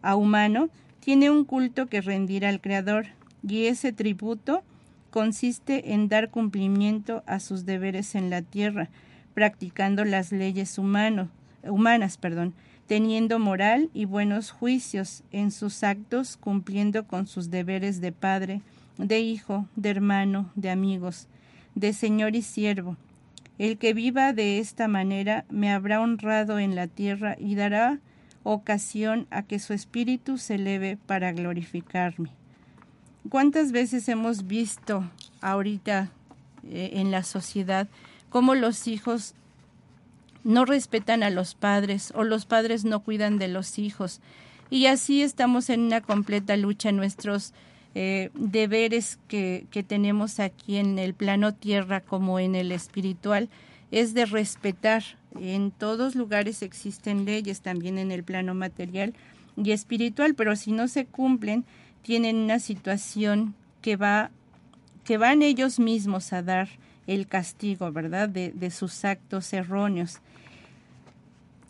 a 0.02 0.14
humano, 0.14 0.68
tiene 1.00 1.30
un 1.30 1.44
culto 1.44 1.86
que 1.86 2.00
rendir 2.00 2.46
al 2.46 2.60
Creador, 2.60 3.06
y 3.46 3.66
ese 3.66 3.92
tributo 3.92 4.62
consiste 5.10 5.92
en 5.92 6.08
dar 6.08 6.30
cumplimiento 6.30 7.24
a 7.26 7.40
sus 7.40 7.66
deberes 7.66 8.14
en 8.14 8.30
la 8.30 8.42
tierra, 8.42 8.88
practicando 9.34 10.04
las 10.04 10.30
leyes 10.30 10.78
humano, 10.78 11.28
humanas, 11.64 12.16
perdón, 12.16 12.54
teniendo 12.92 13.38
moral 13.38 13.88
y 13.94 14.04
buenos 14.04 14.50
juicios 14.50 15.22
en 15.32 15.50
sus 15.50 15.82
actos, 15.82 16.36
cumpliendo 16.36 17.06
con 17.06 17.26
sus 17.26 17.48
deberes 17.48 18.02
de 18.02 18.12
padre, 18.12 18.60
de 18.98 19.18
hijo, 19.20 19.66
de 19.76 19.88
hermano, 19.88 20.50
de 20.56 20.68
amigos, 20.68 21.26
de 21.74 21.94
señor 21.94 22.36
y 22.36 22.42
siervo, 22.42 22.98
el 23.56 23.78
que 23.78 23.94
viva 23.94 24.34
de 24.34 24.58
esta 24.58 24.88
manera 24.88 25.46
me 25.48 25.72
habrá 25.72 26.02
honrado 26.02 26.58
en 26.58 26.74
la 26.74 26.86
tierra 26.86 27.34
y 27.38 27.54
dará 27.54 27.98
ocasión 28.42 29.26
a 29.30 29.42
que 29.42 29.58
su 29.58 29.72
espíritu 29.72 30.36
se 30.36 30.56
eleve 30.56 30.98
para 31.06 31.32
glorificarme. 31.32 32.28
¿Cuántas 33.30 33.72
veces 33.72 34.06
hemos 34.10 34.46
visto 34.46 35.10
ahorita 35.40 36.10
eh, 36.68 36.90
en 36.96 37.10
la 37.10 37.22
sociedad 37.22 37.88
cómo 38.28 38.54
los 38.54 38.86
hijos 38.86 39.34
no 40.44 40.64
respetan 40.64 41.22
a 41.22 41.30
los 41.30 41.54
padres 41.54 42.12
o 42.14 42.24
los 42.24 42.46
padres 42.46 42.84
no 42.84 43.00
cuidan 43.00 43.38
de 43.38 43.48
los 43.48 43.78
hijos? 43.78 44.20
Y 44.70 44.86
así 44.86 45.22
estamos 45.22 45.68
en 45.70 45.80
una 45.80 46.00
completa 46.00 46.56
lucha. 46.56 46.92
Nuestros 46.92 47.52
eh, 47.94 48.30
deberes 48.34 49.18
que, 49.28 49.66
que 49.70 49.82
tenemos 49.82 50.40
aquí 50.40 50.78
en 50.78 50.98
el 50.98 51.14
plano 51.14 51.52
tierra 51.52 52.00
como 52.00 52.40
en 52.40 52.54
el 52.54 52.72
espiritual 52.72 53.50
es 53.90 54.14
de 54.14 54.24
respetar. 54.24 55.04
En 55.38 55.70
todos 55.70 56.14
lugares 56.14 56.62
existen 56.62 57.24
leyes, 57.24 57.60
también 57.60 57.98
en 57.98 58.10
el 58.10 58.24
plano 58.24 58.54
material 58.54 59.14
y 59.56 59.72
espiritual, 59.72 60.34
pero 60.34 60.56
si 60.56 60.72
no 60.72 60.88
se 60.88 61.04
cumplen, 61.04 61.64
tienen 62.02 62.36
una 62.36 62.58
situación 62.58 63.54
que 63.80 63.96
va 63.96 64.30
que 65.04 65.18
van 65.18 65.42
ellos 65.42 65.80
mismos 65.80 66.32
a 66.32 66.42
dar 66.42 66.68
el 67.06 67.26
castigo, 67.26 67.90
¿verdad?, 67.90 68.28
de, 68.28 68.52
de 68.52 68.70
sus 68.70 69.04
actos 69.04 69.52
erróneos. 69.52 70.20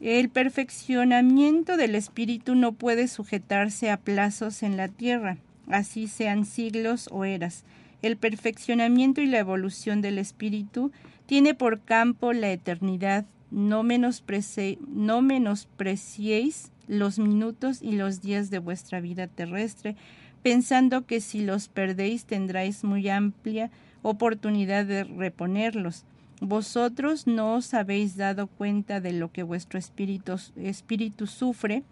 El 0.03 0.29
perfeccionamiento 0.29 1.79
del 1.79 1.95
espíritu 1.95 2.55
no 2.55 2.73
puede 2.73 3.09
sujetarse 3.09 3.91
a 3.91 3.97
plazos 3.97 4.63
en 4.63 4.77
la 4.77 4.89
tierra 4.89 5.39
así 5.73 6.07
sean 6.07 6.45
siglos 6.45 7.09
o 7.11 7.25
eras. 7.25 7.65
El 8.03 8.17
perfeccionamiento 8.17 9.21
y 9.21 9.27
la 9.27 9.39
evolución 9.39 10.01
del 10.01 10.19
espíritu 10.19 10.93
tiene 11.27 11.55
por 11.55 11.81
campo 11.81 12.33
la 12.33 12.51
eternidad. 12.51 13.27
No, 13.51 13.83
no 13.83 15.23
menospreciéis 15.23 16.73
los 16.89 17.19
minutos 17.19 17.83
y 17.83 17.93
los 17.93 18.21
días 18.23 18.51
de 18.51 18.59
vuestra 18.59 19.01
vida 19.01 19.27
terrestre, 19.27 19.95
pensando 20.43 21.07
que 21.07 21.21
si 21.21 21.43
los 21.43 21.69
perdéis 21.69 22.25
tendráis 22.25 22.83
muy 22.83 23.09
amplia 23.09 23.71
oportunidad 24.03 24.85
de 24.85 25.05
reponerlos. 25.05 26.05
Vosotros 26.45 27.29
no 27.29 27.55
os 27.55 27.73
habéis 27.73 28.17
dado 28.17 28.49
cuenta 28.49 29.01
de 29.01 29.13
lo 29.13 29.31
que 29.31 29.45
vuestro 29.45 29.79
espíritu, 29.79 31.27
sufre 31.29 31.85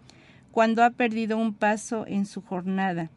cuando 0.51 0.83
ha 0.83 0.89
perdido 0.89 1.37
un 1.37 1.53
paso 1.53 2.05
en 2.05 2.25
su 2.25 2.41
jornada 2.41 3.09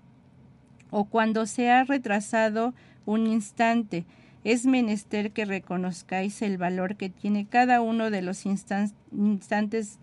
o 0.90 1.06
cuando 1.06 1.46
se 1.46 1.72
ha 1.72 1.82
retrasado 1.82 2.72
un 3.04 3.26
instante. 3.26 4.04
Es 4.44 4.64
menester 4.64 5.32
que 5.32 5.44
reconozcáis 5.44 6.40
el 6.40 6.56
valor 6.56 6.94
que 6.94 7.10
tiene 7.10 7.46
cada 7.46 7.80
uno 7.80 8.10
de 8.10 8.22
los 8.22 8.46
instantes 8.46 9.98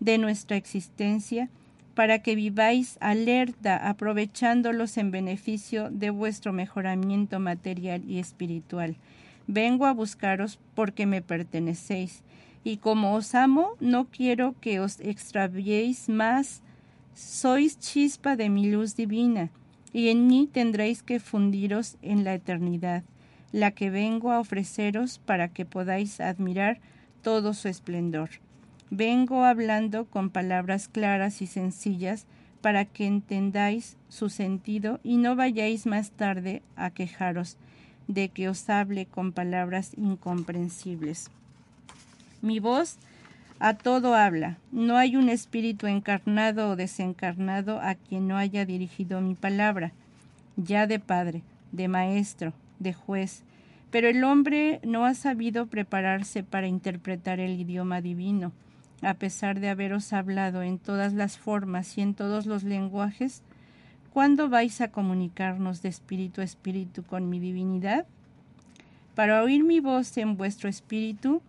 de 0.00 0.16
nuestra 0.16 0.56
existencia, 0.56 1.50
para 1.94 2.20
que 2.20 2.34
viváis 2.34 2.96
alerta, 3.02 3.76
aprovechándolos 3.90 4.96
en 4.96 5.10
beneficio 5.10 5.90
de 5.90 6.08
vuestro 6.08 6.54
mejoramiento 6.54 7.40
material 7.40 8.02
y 8.08 8.20
espiritual. 8.20 8.96
Vengo 9.46 9.86
a 9.86 9.92
buscaros 9.92 10.58
porque 10.74 11.06
me 11.06 11.22
pertenecéis, 11.22 12.22
y 12.64 12.76
como 12.76 13.14
os 13.14 13.34
amo, 13.34 13.76
no 13.80 14.06
quiero 14.06 14.54
que 14.60 14.80
os 14.80 15.00
extraviéis 15.00 16.08
más. 16.08 16.62
Sois 17.14 17.78
chispa 17.78 18.36
de 18.36 18.48
mi 18.48 18.70
luz 18.70 18.96
divina, 18.96 19.50
y 19.92 20.08
en 20.08 20.26
mí 20.26 20.48
tendréis 20.50 21.02
que 21.02 21.20
fundiros 21.20 21.96
en 22.02 22.24
la 22.24 22.34
eternidad, 22.34 23.02
la 23.50 23.72
que 23.72 23.90
vengo 23.90 24.32
a 24.32 24.40
ofreceros 24.40 25.18
para 25.18 25.48
que 25.48 25.66
podáis 25.66 26.20
admirar 26.20 26.80
todo 27.22 27.52
su 27.52 27.68
esplendor. 27.68 28.30
Vengo 28.90 29.44
hablando 29.44 30.06
con 30.06 30.30
palabras 30.30 30.88
claras 30.88 31.42
y 31.42 31.46
sencillas 31.46 32.26
para 32.60 32.84
que 32.84 33.06
entendáis 33.06 33.96
su 34.08 34.28
sentido 34.28 35.00
y 35.02 35.16
no 35.16 35.34
vayáis 35.34 35.86
más 35.86 36.12
tarde 36.12 36.62
a 36.76 36.90
quejaros 36.90 37.56
de 38.08 38.28
que 38.28 38.48
os 38.48 38.68
hable 38.68 39.06
con 39.06 39.32
palabras 39.32 39.92
incomprensibles. 39.96 41.30
Mi 42.40 42.58
voz 42.60 42.98
a 43.58 43.74
todo 43.74 44.14
habla. 44.14 44.58
No 44.72 44.96
hay 44.96 45.16
un 45.16 45.28
espíritu 45.28 45.86
encarnado 45.86 46.70
o 46.70 46.76
desencarnado 46.76 47.80
a 47.80 47.94
quien 47.94 48.26
no 48.26 48.36
haya 48.36 48.64
dirigido 48.64 49.20
mi 49.20 49.34
palabra, 49.34 49.92
ya 50.56 50.86
de 50.86 50.98
padre, 50.98 51.42
de 51.70 51.88
maestro, 51.88 52.52
de 52.78 52.92
juez, 52.92 53.42
pero 53.90 54.08
el 54.08 54.24
hombre 54.24 54.80
no 54.82 55.04
ha 55.04 55.14
sabido 55.14 55.66
prepararse 55.66 56.42
para 56.42 56.66
interpretar 56.66 57.40
el 57.40 57.60
idioma 57.60 58.00
divino 58.00 58.52
a 59.02 59.14
pesar 59.14 59.58
de 59.60 59.68
haberos 59.68 60.12
hablado 60.12 60.62
en 60.62 60.78
todas 60.78 61.12
las 61.12 61.36
formas 61.36 61.98
y 61.98 62.02
en 62.02 62.14
todos 62.14 62.46
los 62.46 62.62
lenguajes, 62.62 63.42
¿cuándo 64.12 64.48
vais 64.48 64.80
a 64.80 64.88
comunicarnos 64.88 65.82
de 65.82 65.88
espíritu 65.88 66.40
a 66.40 66.44
espíritu 66.44 67.02
con 67.02 67.28
mi 67.30 67.40
divinidad? 67.40 68.06
Para 69.14 69.42
oír 69.42 69.64
mi 69.64 69.80
voz 69.80 70.16
en 70.18 70.36
vuestro 70.36 70.68
espíritu, 70.68 71.42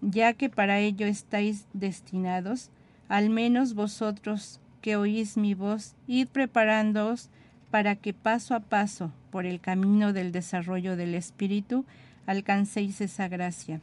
ya 0.00 0.34
que 0.34 0.50
para 0.50 0.80
ello 0.80 1.06
estáis 1.06 1.66
destinados, 1.72 2.70
al 3.08 3.30
menos 3.30 3.74
vosotros 3.74 4.60
que 4.82 4.96
oís 4.96 5.36
mi 5.36 5.54
voz, 5.54 5.94
id 6.06 6.28
preparándoos 6.28 7.30
para 7.70 7.96
que 7.96 8.12
paso 8.12 8.54
a 8.54 8.60
paso, 8.60 9.10
por 9.30 9.46
el 9.46 9.60
camino 9.60 10.12
del 10.12 10.30
desarrollo 10.30 10.96
del 10.96 11.14
espíritu, 11.14 11.84
alcancéis 12.26 13.00
esa 13.00 13.28
gracia. 13.28 13.80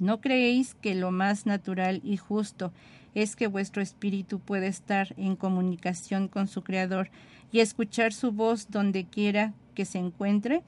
¿No 0.00 0.20
creéis 0.20 0.74
que 0.74 0.94
lo 0.94 1.10
más 1.10 1.44
natural 1.44 2.00
y 2.04 2.16
justo 2.16 2.72
es 3.14 3.36
que 3.36 3.46
vuestro 3.46 3.82
espíritu 3.82 4.38
pueda 4.38 4.66
estar 4.66 5.14
en 5.16 5.36
comunicación 5.36 6.28
con 6.28 6.48
su 6.48 6.62
Creador 6.62 7.10
y 7.52 7.60
escuchar 7.60 8.12
su 8.12 8.32
voz 8.32 8.70
donde 8.70 9.04
quiera 9.04 9.52
que 9.74 9.84
se 9.84 9.98
encuentre? 9.98 10.62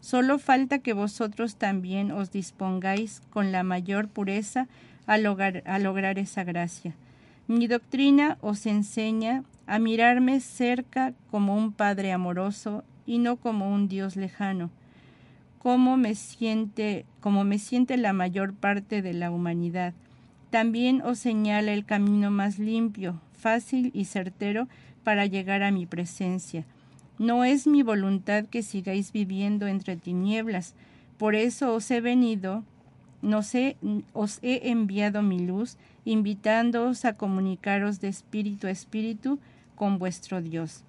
Solo 0.00 0.38
falta 0.38 0.80
que 0.80 0.92
vosotros 0.92 1.56
también 1.56 2.10
os 2.10 2.30
dispongáis 2.30 3.22
con 3.30 3.52
la 3.52 3.62
mayor 3.62 4.08
pureza 4.08 4.68
a 5.06 5.18
lograr, 5.18 5.62
a 5.66 5.78
lograr 5.78 6.18
esa 6.18 6.44
gracia. 6.44 6.94
Mi 7.46 7.66
doctrina 7.66 8.38
os 8.40 8.66
enseña 8.66 9.44
a 9.66 9.78
mirarme 9.78 10.40
cerca 10.40 11.14
como 11.30 11.56
un 11.56 11.72
Padre 11.72 12.12
amoroso 12.12 12.84
y 13.06 13.18
no 13.18 13.36
como 13.36 13.72
un 13.72 13.88
Dios 13.88 14.16
lejano 14.16 14.70
cómo 15.64 15.96
me 15.96 16.14
siente, 16.14 17.06
como 17.20 17.42
me 17.42 17.58
siente 17.58 17.96
la 17.96 18.12
mayor 18.12 18.52
parte 18.52 19.00
de 19.00 19.14
la 19.14 19.30
humanidad. 19.30 19.94
También 20.54 21.02
os 21.02 21.18
señala 21.18 21.72
el 21.72 21.84
camino 21.84 22.30
más 22.30 22.60
limpio, 22.60 23.20
fácil 23.36 23.90
y 23.92 24.04
certero 24.04 24.68
para 25.02 25.26
llegar 25.26 25.64
a 25.64 25.72
mi 25.72 25.84
presencia. 25.84 26.64
No 27.18 27.42
es 27.42 27.66
mi 27.66 27.82
voluntad 27.82 28.44
que 28.44 28.62
sigáis 28.62 29.10
viviendo 29.10 29.66
entre 29.66 29.96
tinieblas, 29.96 30.76
por 31.18 31.34
eso 31.34 31.74
os 31.74 31.90
he 31.90 32.00
venido, 32.00 32.62
no 33.20 33.42
sé, 33.42 33.76
os 34.12 34.38
he 34.42 34.70
enviado 34.70 35.22
mi 35.22 35.40
luz, 35.40 35.76
invitándoos 36.04 37.04
a 37.04 37.14
comunicaros 37.14 38.00
de 38.00 38.06
espíritu 38.06 38.68
a 38.68 38.70
espíritu 38.70 39.40
con 39.74 39.98
vuestro 39.98 40.40
Dios. 40.40 40.84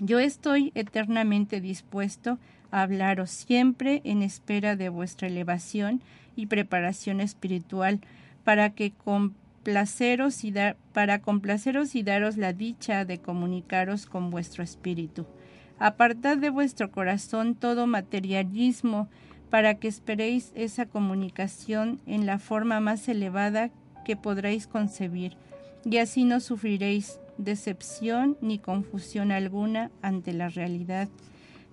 Yo 0.00 0.18
estoy 0.18 0.72
eternamente 0.74 1.60
dispuesto 1.60 2.40
hablaros 2.72 3.30
siempre 3.30 4.00
en 4.02 4.22
espera 4.22 4.74
de 4.74 4.88
vuestra 4.88 5.28
elevación 5.28 6.02
y 6.34 6.46
preparación 6.46 7.20
espiritual, 7.20 8.00
para 8.46 8.70
que 8.70 8.92
complaceros 8.92 10.44
y 10.44 10.52
dar, 10.52 10.76
para 10.92 11.20
complaceros 11.20 11.96
y 11.96 12.04
daros 12.04 12.36
la 12.36 12.52
dicha 12.52 13.04
de 13.04 13.18
comunicaros 13.18 14.06
con 14.06 14.30
vuestro 14.30 14.62
espíritu. 14.62 15.26
Apartad 15.80 16.36
de 16.36 16.50
vuestro 16.50 16.92
corazón 16.92 17.56
todo 17.56 17.88
materialismo, 17.88 19.08
para 19.50 19.74
que 19.74 19.88
esperéis 19.88 20.52
esa 20.54 20.86
comunicación 20.86 22.00
en 22.06 22.24
la 22.24 22.38
forma 22.38 22.78
más 22.78 23.08
elevada 23.08 23.70
que 24.04 24.14
podréis 24.14 24.68
concebir, 24.68 25.36
y 25.84 25.96
así 25.96 26.22
no 26.22 26.38
sufriréis 26.38 27.18
decepción 27.38 28.36
ni 28.40 28.60
confusión 28.60 29.32
alguna 29.32 29.90
ante 30.02 30.32
la 30.32 30.50
realidad 30.50 31.08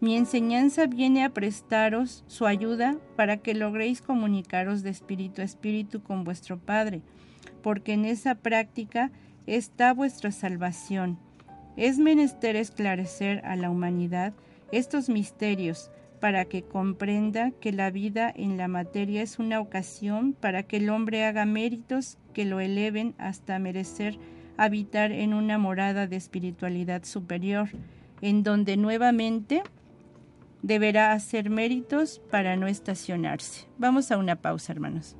mi 0.03 0.17
enseñanza 0.17 0.85
viene 0.85 1.23
a 1.23 1.29
prestaros 1.29 2.25
su 2.27 2.45
ayuda 2.45 2.97
para 3.15 3.37
que 3.37 3.53
logréis 3.53 4.01
comunicaros 4.01 4.83
de 4.83 4.89
espíritu 4.89 5.39
a 5.39 5.45
espíritu 5.45 6.03
con 6.03 6.25
vuestro 6.25 6.59
Padre, 6.59 7.01
porque 7.61 7.93
en 7.93 8.03
esa 8.03 8.35
práctica 8.35 9.11
está 9.47 9.93
vuestra 9.93 10.33
salvación. 10.33 11.17
Es 11.77 11.99
menester 11.99 12.57
esclarecer 12.57 13.39
a 13.45 13.55
la 13.55 13.69
humanidad 13.69 14.33
estos 14.73 15.07
misterios 15.07 15.89
para 16.19 16.43
que 16.43 16.63
comprenda 16.63 17.51
que 17.51 17.71
la 17.71 17.89
vida 17.89 18.29
en 18.35 18.57
la 18.57 18.67
materia 18.67 19.21
es 19.21 19.39
una 19.39 19.61
ocasión 19.61 20.33
para 20.33 20.63
que 20.63 20.77
el 20.77 20.89
hombre 20.89 21.23
haga 21.23 21.45
méritos 21.45 22.17
que 22.33 22.43
lo 22.43 22.59
eleven 22.59 23.15
hasta 23.19 23.57
merecer 23.57 24.19
habitar 24.57 25.13
en 25.13 25.33
una 25.33 25.57
morada 25.57 26.07
de 26.07 26.17
espiritualidad 26.17 27.05
superior, 27.05 27.69
en 28.19 28.43
donde 28.43 28.75
nuevamente 28.75 29.63
deberá 30.63 31.11
hacer 31.11 31.51
méritos 31.51 32.19
para 32.31 32.55
no 32.55 32.67
estacionarse. 32.67 33.67
Vamos 33.77 34.11
a 34.11 34.17
una 34.17 34.41
pausa, 34.41 34.71
hermanos. 34.71 35.15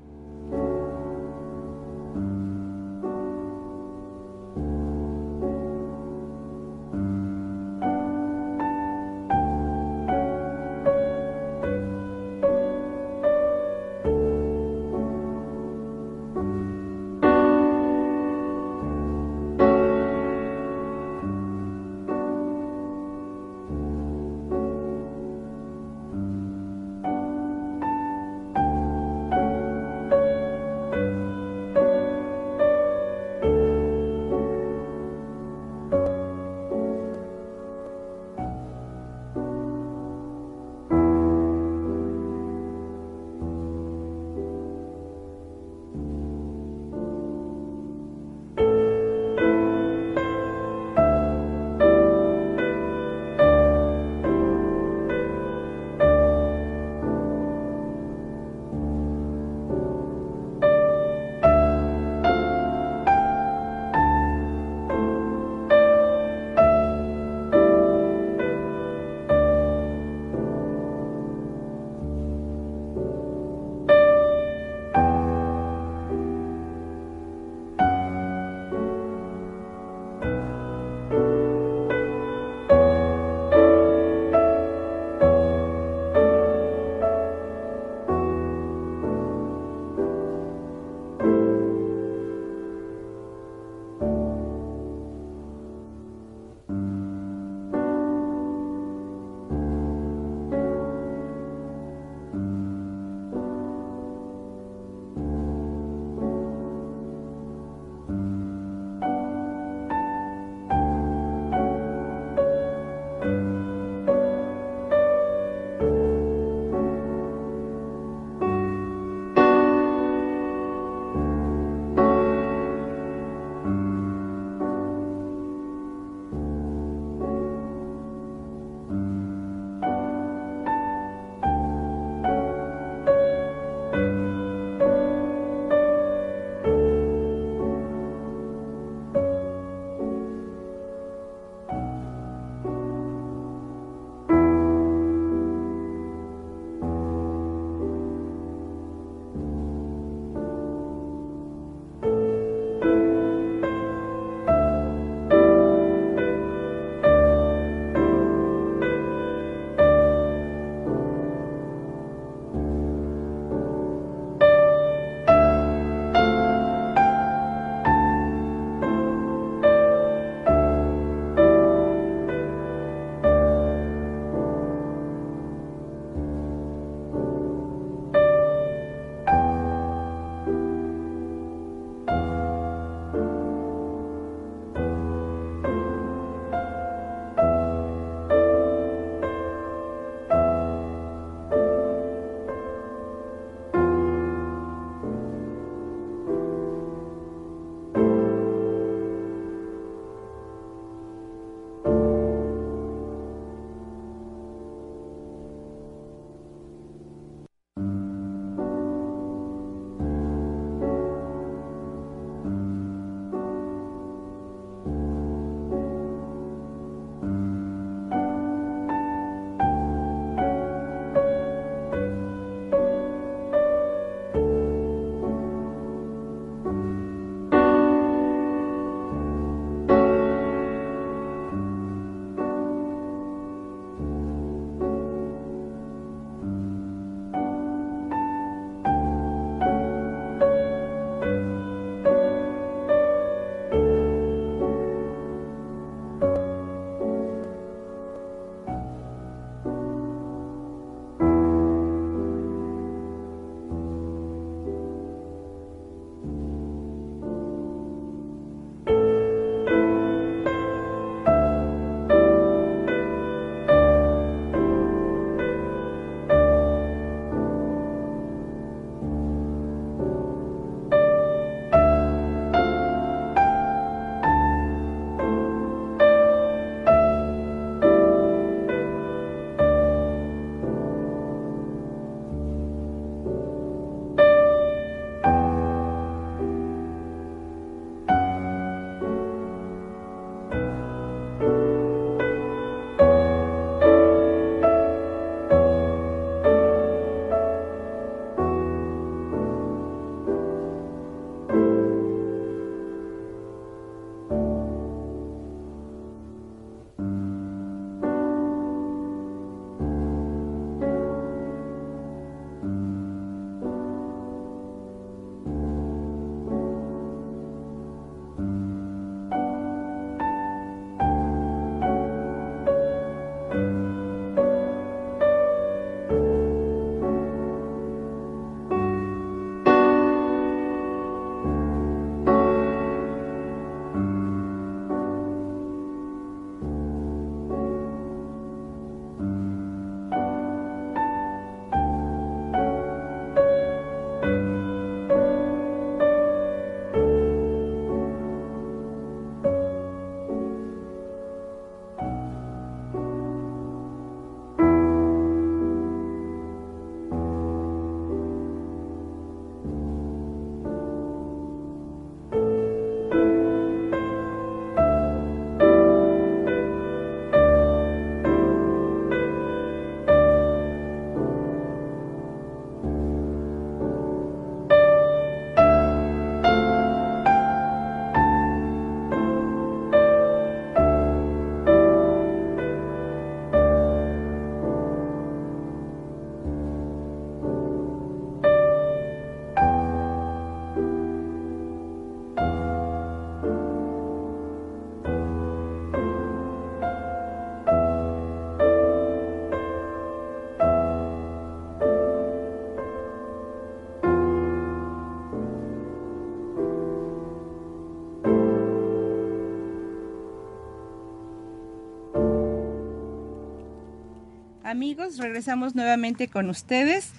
Amigos, 414.74 415.20
regresamos 415.20 415.76
nuevamente 415.76 416.28
con 416.28 416.50
ustedes. 416.50 417.12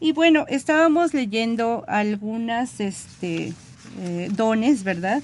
Y 0.00 0.12
bueno, 0.12 0.46
estábamos 0.48 1.12
leyendo 1.12 1.84
algunas 1.86 2.80
este, 2.80 3.52
eh, 4.00 4.30
dones, 4.32 4.84
¿verdad? 4.84 5.22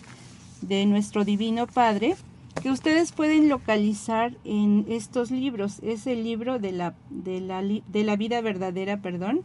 De 0.60 0.84
nuestro 0.84 1.24
Divino 1.24 1.66
Padre, 1.66 2.16
que 2.62 2.70
ustedes 2.70 3.12
pueden 3.12 3.48
localizar 3.48 4.32
en 4.44 4.84
estos 4.90 5.30
libros. 5.30 5.78
Es 5.82 6.06
el 6.06 6.22
libro 6.22 6.58
de 6.58 6.72
la, 6.72 6.92
de 7.08 7.40
la, 7.40 7.62
de 7.62 8.04
la 8.04 8.16
vida 8.16 8.42
verdadera, 8.42 8.98
perdón. 8.98 9.40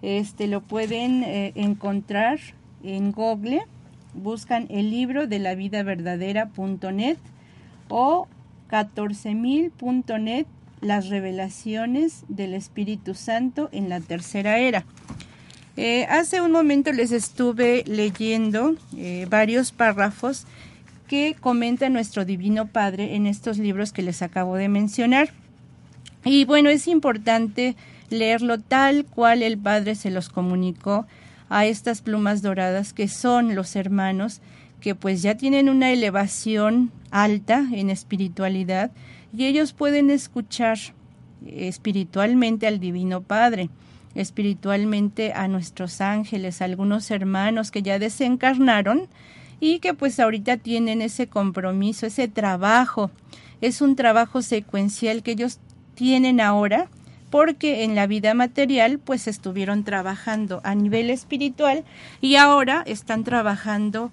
Este 0.00 0.46
lo 0.46 0.62
pueden 0.62 1.24
eh, 1.24 1.52
encontrar 1.56 2.40
en 2.82 3.12
Google. 3.12 3.60
Buscan 4.14 4.66
el 4.70 4.90
libro 4.90 5.26
de 5.26 5.38
la 5.38 5.54
vida 5.54 5.82
verdadera.net 5.82 7.18
o 7.90 8.28
14000.net 8.70 10.46
las 10.80 11.08
revelaciones 11.08 12.24
del 12.28 12.54
Espíritu 12.54 13.14
Santo 13.14 13.68
en 13.72 13.88
la 13.88 14.00
tercera 14.00 14.58
era. 14.58 14.84
Eh, 15.76 16.06
hace 16.10 16.40
un 16.40 16.52
momento 16.52 16.92
les 16.92 17.12
estuve 17.12 17.84
leyendo 17.86 18.74
eh, 18.96 19.26
varios 19.30 19.72
párrafos 19.72 20.46
que 21.08 21.36
comenta 21.40 21.88
nuestro 21.88 22.24
Divino 22.24 22.66
Padre 22.66 23.14
en 23.16 23.26
estos 23.26 23.58
libros 23.58 23.92
que 23.92 24.02
les 24.02 24.22
acabo 24.22 24.56
de 24.56 24.68
mencionar. 24.68 25.30
Y 26.24 26.44
bueno, 26.44 26.70
es 26.70 26.86
importante 26.86 27.76
leerlo 28.10 28.60
tal 28.60 29.04
cual 29.04 29.42
el 29.42 29.58
Padre 29.58 29.94
se 29.94 30.10
los 30.10 30.28
comunicó 30.28 31.06
a 31.48 31.66
estas 31.66 32.00
plumas 32.00 32.42
doradas 32.42 32.92
que 32.92 33.08
son 33.08 33.54
los 33.54 33.74
hermanos 33.74 34.40
que 34.80 34.94
pues 34.94 35.22
ya 35.22 35.36
tienen 35.36 35.68
una 35.68 35.90
elevación 35.90 36.90
alta 37.10 37.66
en 37.72 37.90
espiritualidad 37.90 38.90
y 39.32 39.46
ellos 39.46 39.72
pueden 39.72 40.10
escuchar 40.10 40.78
espiritualmente 41.46 42.66
al 42.66 42.80
Divino 42.80 43.22
Padre, 43.22 43.70
espiritualmente 44.14 45.32
a 45.32 45.48
nuestros 45.48 46.00
ángeles, 46.00 46.62
algunos 46.62 47.10
hermanos 47.10 47.70
que 47.70 47.82
ya 47.82 47.98
desencarnaron 47.98 49.08
y 49.60 49.78
que 49.78 49.94
pues 49.94 50.18
ahorita 50.18 50.56
tienen 50.56 51.02
ese 51.02 51.28
compromiso, 51.28 52.06
ese 52.06 52.28
trabajo. 52.28 53.10
Es 53.60 53.80
un 53.80 53.94
trabajo 53.94 54.42
secuencial 54.42 55.22
que 55.22 55.32
ellos 55.32 55.60
tienen 55.94 56.40
ahora 56.40 56.88
porque 57.30 57.84
en 57.84 57.94
la 57.94 58.06
vida 58.06 58.34
material 58.34 58.98
pues 58.98 59.28
estuvieron 59.28 59.84
trabajando 59.84 60.60
a 60.64 60.74
nivel 60.74 61.10
espiritual 61.10 61.84
y 62.20 62.36
ahora 62.36 62.82
están 62.86 63.22
trabajando 63.22 64.10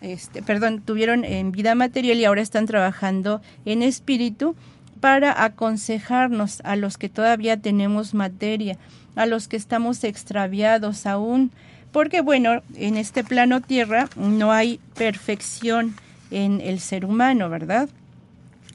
este 0.00 0.42
perdón, 0.42 0.80
tuvieron 0.80 1.24
en 1.24 1.52
vida 1.52 1.74
material 1.74 2.18
y 2.18 2.24
ahora 2.24 2.42
están 2.42 2.66
trabajando 2.66 3.40
en 3.64 3.82
espíritu 3.82 4.56
para 5.00 5.44
aconsejarnos 5.44 6.60
a 6.64 6.76
los 6.76 6.98
que 6.98 7.08
todavía 7.08 7.56
tenemos 7.56 8.14
materia, 8.14 8.76
a 9.16 9.26
los 9.26 9.48
que 9.48 9.56
estamos 9.56 10.04
extraviados 10.04 11.06
aún, 11.06 11.50
porque 11.92 12.20
bueno, 12.20 12.62
en 12.76 12.96
este 12.96 13.24
plano 13.24 13.60
tierra 13.60 14.08
no 14.16 14.52
hay 14.52 14.80
perfección 14.94 15.94
en 16.30 16.60
el 16.60 16.80
ser 16.80 17.04
humano, 17.04 17.48
¿verdad? 17.48 17.88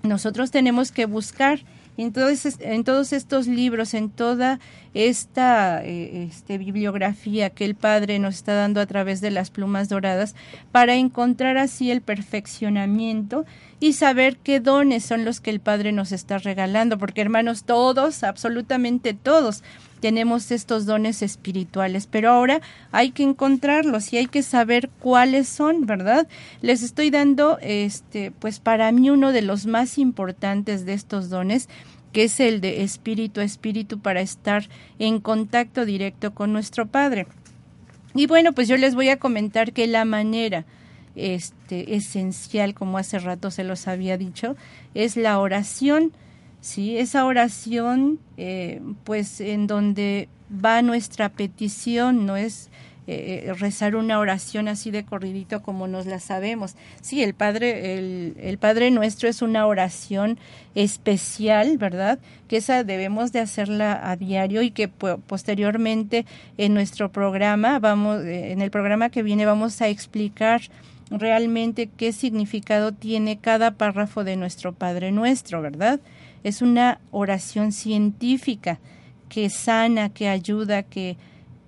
Nosotros 0.03 0.51
tenemos 0.51 0.91
que 0.91 1.05
buscar 1.05 1.59
entonces, 2.03 2.57
en 2.59 2.83
todos 2.83 3.13
estos 3.13 3.47
libros, 3.47 3.93
en 3.93 4.09
toda 4.09 4.59
esta 4.93 5.83
eh, 5.83 6.27
este, 6.29 6.57
bibliografía 6.57 7.49
que 7.49 7.65
el 7.65 7.75
Padre 7.75 8.19
nos 8.19 8.35
está 8.35 8.53
dando 8.53 8.81
a 8.81 8.85
través 8.85 9.21
de 9.21 9.31
las 9.31 9.49
plumas 9.49 9.87
doradas, 9.87 10.35
para 10.71 10.95
encontrar 10.95 11.57
así 11.57 11.91
el 11.91 12.01
perfeccionamiento 12.01 13.45
y 13.79 13.93
saber 13.93 14.37
qué 14.37 14.59
dones 14.59 15.05
son 15.05 15.25
los 15.25 15.39
que 15.39 15.51
el 15.51 15.59
Padre 15.59 15.91
nos 15.91 16.11
está 16.11 16.37
regalando, 16.37 16.97
porque 16.97 17.21
hermanos, 17.21 17.63
todos, 17.63 18.23
absolutamente 18.23 19.13
todos, 19.13 19.63
tenemos 19.99 20.51
estos 20.51 20.85
dones 20.85 21.21
espirituales, 21.21 22.07
pero 22.07 22.29
ahora 22.29 22.61
hay 22.91 23.11
que 23.11 23.23
encontrarlos 23.23 24.13
y 24.13 24.17
hay 24.17 24.27
que 24.27 24.43
saber 24.43 24.89
cuáles 24.99 25.47
son, 25.47 25.85
¿verdad? 25.85 26.27
Les 26.61 26.83
estoy 26.83 27.09
dando, 27.09 27.57
este, 27.61 28.31
pues 28.31 28.59
para 28.59 28.91
mí 28.91 29.09
uno 29.09 29.31
de 29.31 29.41
los 29.41 29.65
más 29.65 29.97
importantes 29.97 30.85
de 30.85 30.93
estos 30.93 31.29
dones, 31.29 31.69
que 32.11 32.23
es 32.23 32.39
el 32.39 32.61
de 32.61 32.83
espíritu 32.83 33.41
a 33.41 33.43
espíritu 33.43 33.99
para 33.99 34.21
estar 34.21 34.69
en 34.99 35.19
contacto 35.19 35.85
directo 35.85 36.33
con 36.33 36.53
nuestro 36.53 36.85
Padre. 36.87 37.27
Y 38.13 38.27
bueno, 38.27 38.53
pues 38.53 38.67
yo 38.67 38.77
les 38.77 38.95
voy 38.95 39.09
a 39.09 39.17
comentar 39.17 39.73
que 39.73 39.87
la 39.87 40.05
manera 40.05 40.65
este, 41.15 41.95
esencial, 41.95 42.73
como 42.73 42.97
hace 42.97 43.19
rato 43.19 43.51
se 43.51 43.63
los 43.63 43.87
había 43.87 44.17
dicho, 44.17 44.55
es 44.93 45.17
la 45.17 45.39
oración 45.39 46.13
¿sí? 46.65 46.97
Esa 46.97 47.25
oración, 47.25 48.19
eh, 48.37 48.81
pues 49.03 49.39
en 49.39 49.67
donde 49.67 50.29
va 50.51 50.81
nuestra 50.81 51.29
petición, 51.29 52.25
no 52.25 52.37
es 52.37 52.71
eh, 53.05 53.53
rezar 53.59 53.95
una 53.95 54.17
oración 54.17 54.67
así 54.67 54.89
de 54.89 55.05
corridito 55.05 55.61
como 55.61 55.87
nos 55.87 56.07
la 56.07 56.19
sabemos. 56.19 56.73
Sí, 57.01 57.21
el 57.21 57.35
Padre, 57.35 57.93
el, 57.93 58.35
el, 58.39 58.57
Padre 58.57 58.89
Nuestro 58.89 59.29
es 59.29 59.43
una 59.43 59.67
oración 59.67 60.39
especial, 60.73 61.77
¿verdad? 61.77 62.17
Que 62.47 62.57
esa 62.57 62.83
debemos 62.83 63.31
de 63.31 63.41
hacerla 63.41 64.09
a 64.09 64.15
diario 64.15 64.63
y 64.63 64.71
que 64.71 64.87
posteriormente 64.87 66.25
en 66.57 66.73
nuestro 66.73 67.11
programa, 67.11 67.77
vamos, 67.77 68.23
eh, 68.23 68.51
en 68.53 68.63
el 68.63 68.71
programa 68.71 69.09
que 69.09 69.21
viene 69.21 69.45
vamos 69.45 69.83
a 69.83 69.87
explicar 69.87 70.61
realmente 71.11 71.89
qué 71.95 72.11
significado 72.11 72.91
tiene 72.91 73.37
cada 73.37 73.69
párrafo 73.69 74.23
de 74.23 74.35
nuestro 74.35 74.73
Padre 74.73 75.11
Nuestro, 75.11 75.61
¿verdad? 75.61 75.99
Es 76.45 76.61
una 76.61 76.99
oración 77.09 77.71
científica 77.71 78.77
que 79.29 79.49
sana, 79.49 80.09
que 80.09 80.29
ayuda, 80.29 80.83
que, 80.83 81.17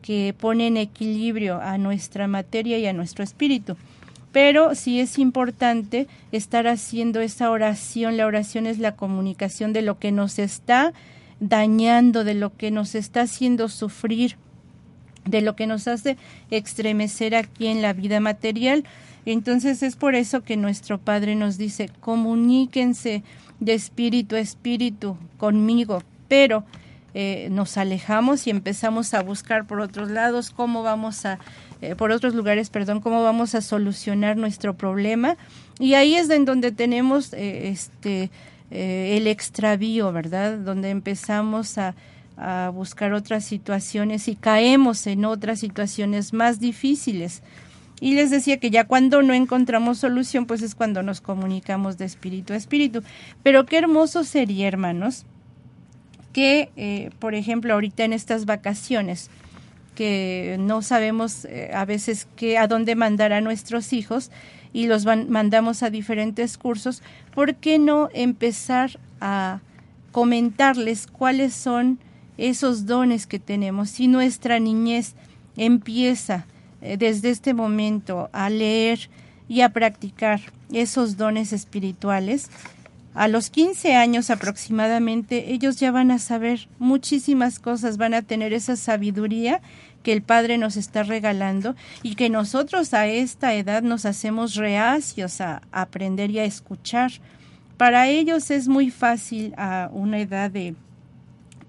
que 0.04 0.36
pone 0.40 0.68
en 0.68 0.78
equilibrio 0.78 1.60
a 1.60 1.80
nuestra 1.80 2.28
materia 2.28 2.78
y 2.78 2.86
a 2.86 2.94
nuestro 2.94 3.24
espíritu. 3.24 3.76
Pero 4.32 4.76
sí 4.76 5.00
es 5.00 5.18
importante 5.18 6.06
estar 6.32 6.68
haciendo 6.68 7.22
esa 7.22 7.50
oración. 7.50 8.18
La 8.18 8.28
oración 8.28 8.68
es 8.68 8.78
la 8.78 8.96
comunicación 8.96 9.74
de 9.74 9.82
lo 9.82 9.98
que 9.98 10.12
nos 10.12 10.38
está 10.38 10.94
dañando, 11.40 12.24
de 12.24 12.36
lo 12.36 12.56
que 12.56 12.70
nos 12.70 12.94
está 12.94 13.22
haciendo 13.22 13.70
sufrir, 13.70 14.36
de 15.26 15.42
lo 15.42 15.56
que 15.56 15.66
nos 15.66 15.88
hace 15.88 16.18
estremecer 16.52 17.34
aquí 17.34 17.66
en 17.66 17.82
la 17.82 17.94
vida 17.94 18.20
material. 18.20 18.84
Entonces 19.26 19.82
es 19.82 19.96
por 19.96 20.14
eso 20.14 20.44
que 20.44 20.56
nuestro 20.56 21.00
Padre 21.00 21.34
nos 21.34 21.58
dice, 21.58 21.90
comuníquense 22.00 23.24
de 23.60 23.74
espíritu 23.74 24.36
a 24.36 24.40
espíritu 24.40 25.18
conmigo, 25.38 26.04
pero 26.28 26.64
eh, 27.14 27.48
nos 27.50 27.78
alejamos 27.78 28.46
y 28.46 28.52
empezamos 28.52 29.14
a 29.14 29.24
buscar 29.24 29.66
por 29.66 29.80
otros 29.80 30.12
lados 30.12 30.52
cómo 30.52 30.84
vamos 30.84 31.26
a, 31.26 31.40
eh, 31.82 31.96
por 31.96 32.12
otros 32.12 32.36
lugares, 32.36 32.70
perdón, 32.70 33.02
cómo 33.02 33.24
vamos 33.24 33.56
a 33.56 33.62
solucionar 33.62 34.38
nuestro 34.38 34.76
problema. 34.76 35.38
Y 35.80 35.96
ahí 35.96 36.16
es 36.16 36.30
en 36.30 36.46
donde 36.46 36.72
tenemos 36.72 37.34
eh, 37.34 37.70
este, 37.70 38.30
el 38.70 39.26
extravío, 39.28 40.12
¿verdad? 40.12 40.58
Donde 40.60 40.90
empezamos 40.90 41.78
a, 41.78 41.96
a 42.36 42.70
buscar 42.74 43.14
otras 43.14 43.46
situaciones 43.46 44.28
y 44.28 44.36
caemos 44.36 45.08
en 45.08 45.26
otras 45.26 45.60
situaciones 45.60 46.34
más 46.34 46.60
difíciles. 46.60 47.42
Y 48.00 48.14
les 48.14 48.30
decía 48.30 48.60
que 48.60 48.70
ya 48.70 48.86
cuando 48.86 49.24
no 49.24 49.34
encontramos 49.34 49.98
solución, 49.98 50.46
pues 50.46 50.62
es 50.62 50.76
cuando 50.76 51.02
nos 51.02 51.20
comunicamos 51.20 51.98
de 51.98 52.06
espíritu 52.06 52.54
a 52.54 52.56
espíritu. 52.58 53.02
Pero 53.42 53.66
qué 53.66 53.78
hermoso 53.78 54.24
sería, 54.24 54.68
hermanos, 54.68 55.26
que, 56.32 56.70
eh, 56.76 57.10
por 57.18 57.34
ejemplo, 57.34 57.74
ahorita 57.74 58.04
en 58.04 58.14
estas 58.14 58.46
vacaciones, 58.46 59.32
que 59.96 60.58
no 60.60 60.84
sabemos 60.84 61.46
eh, 61.46 61.72
a 61.74 61.84
veces 61.86 62.28
qué, 62.36 62.60
a 62.60 62.68
dónde 62.68 62.94
mandar 62.94 63.34
a 63.34 63.42
nuestros 63.42 63.94
hijos 63.94 64.30
y 64.72 64.86
los 64.86 65.06
mandamos 65.06 65.82
a 65.82 65.90
diferentes 65.90 66.60
cursos, 66.60 67.02
¿por 67.34 67.56
qué 67.56 67.80
no 67.80 68.10
empezar 68.14 69.00
a 69.20 69.62
comentarles 70.12 71.08
cuáles 71.08 71.56
son 71.56 71.98
esos 72.38 72.86
dones 72.86 73.26
que 73.26 73.40
tenemos? 73.40 73.90
Si 73.90 74.08
nuestra 74.08 74.60
niñez 74.60 75.16
empieza 75.56 76.46
desde 76.82 77.30
este 77.30 77.54
momento 77.54 78.30
a 78.34 78.50
leer 78.50 79.10
y 79.48 79.62
a 79.62 79.70
practicar 79.70 80.42
esos 80.72 81.18
dones 81.18 81.54
espirituales, 81.54 82.50
a 83.18 83.28
los 83.28 83.50
15 83.50 83.96
años 83.96 84.30
aproximadamente, 84.30 85.52
ellos 85.52 85.78
ya 85.80 85.92
van 85.92 86.12
a 86.12 86.20
saber 86.20 86.68
muchísimas 86.78 87.58
cosas, 87.58 87.98
van 87.98 88.14
a 88.14 88.22
tener 88.22 88.54
esa 88.54 88.76
sabiduría 88.76 89.60
que 90.04 90.14
el 90.14 90.22
Padre 90.22 90.60
nos 90.60 90.78
está 90.78 91.02
regalando 91.02 91.76
y 92.04 92.14
que 92.14 92.30
nosotros 92.30 92.94
a 92.94 93.08
esta 93.08 93.56
edad 93.56 93.82
nos 93.82 94.06
hacemos 94.06 94.54
reacios 94.54 95.42
a 95.42 95.64
aprender 95.72 96.30
y 96.30 96.38
a 96.38 96.46
escuchar. 96.46 97.12
Para 97.78 98.08
ellos 98.08 98.52
es 98.52 98.68
muy 98.68 98.92
fácil 98.92 99.56
a 99.58 99.90
una 99.92 100.20
edad 100.20 100.52
de 100.52 100.76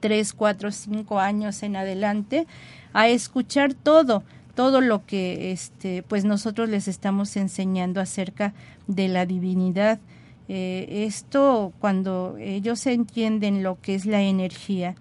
3, 0.00 0.34
4, 0.34 0.70
5 0.70 1.18
años 1.18 1.62
en 1.62 1.76
adelante 1.76 2.46
a 2.92 3.08
escuchar 3.08 3.72
todo, 3.72 4.22
todo 4.58 4.80
lo 4.80 5.06
que 5.06 5.52
este 5.52 6.02
pues 6.02 6.24
nosotros 6.24 6.68
les 6.68 6.88
estamos 6.88 7.36
enseñando 7.36 8.00
acerca 8.00 8.54
de 8.88 9.06
la 9.06 9.24
divinidad. 9.24 10.00
Eh, 10.48 11.04
esto 11.06 11.72
cuando 11.78 12.36
ellos 12.40 12.84
entienden 12.88 13.62
lo 13.62 13.80
que 13.80 13.94
es 13.94 14.04
la 14.04 14.20
energía 14.20 14.96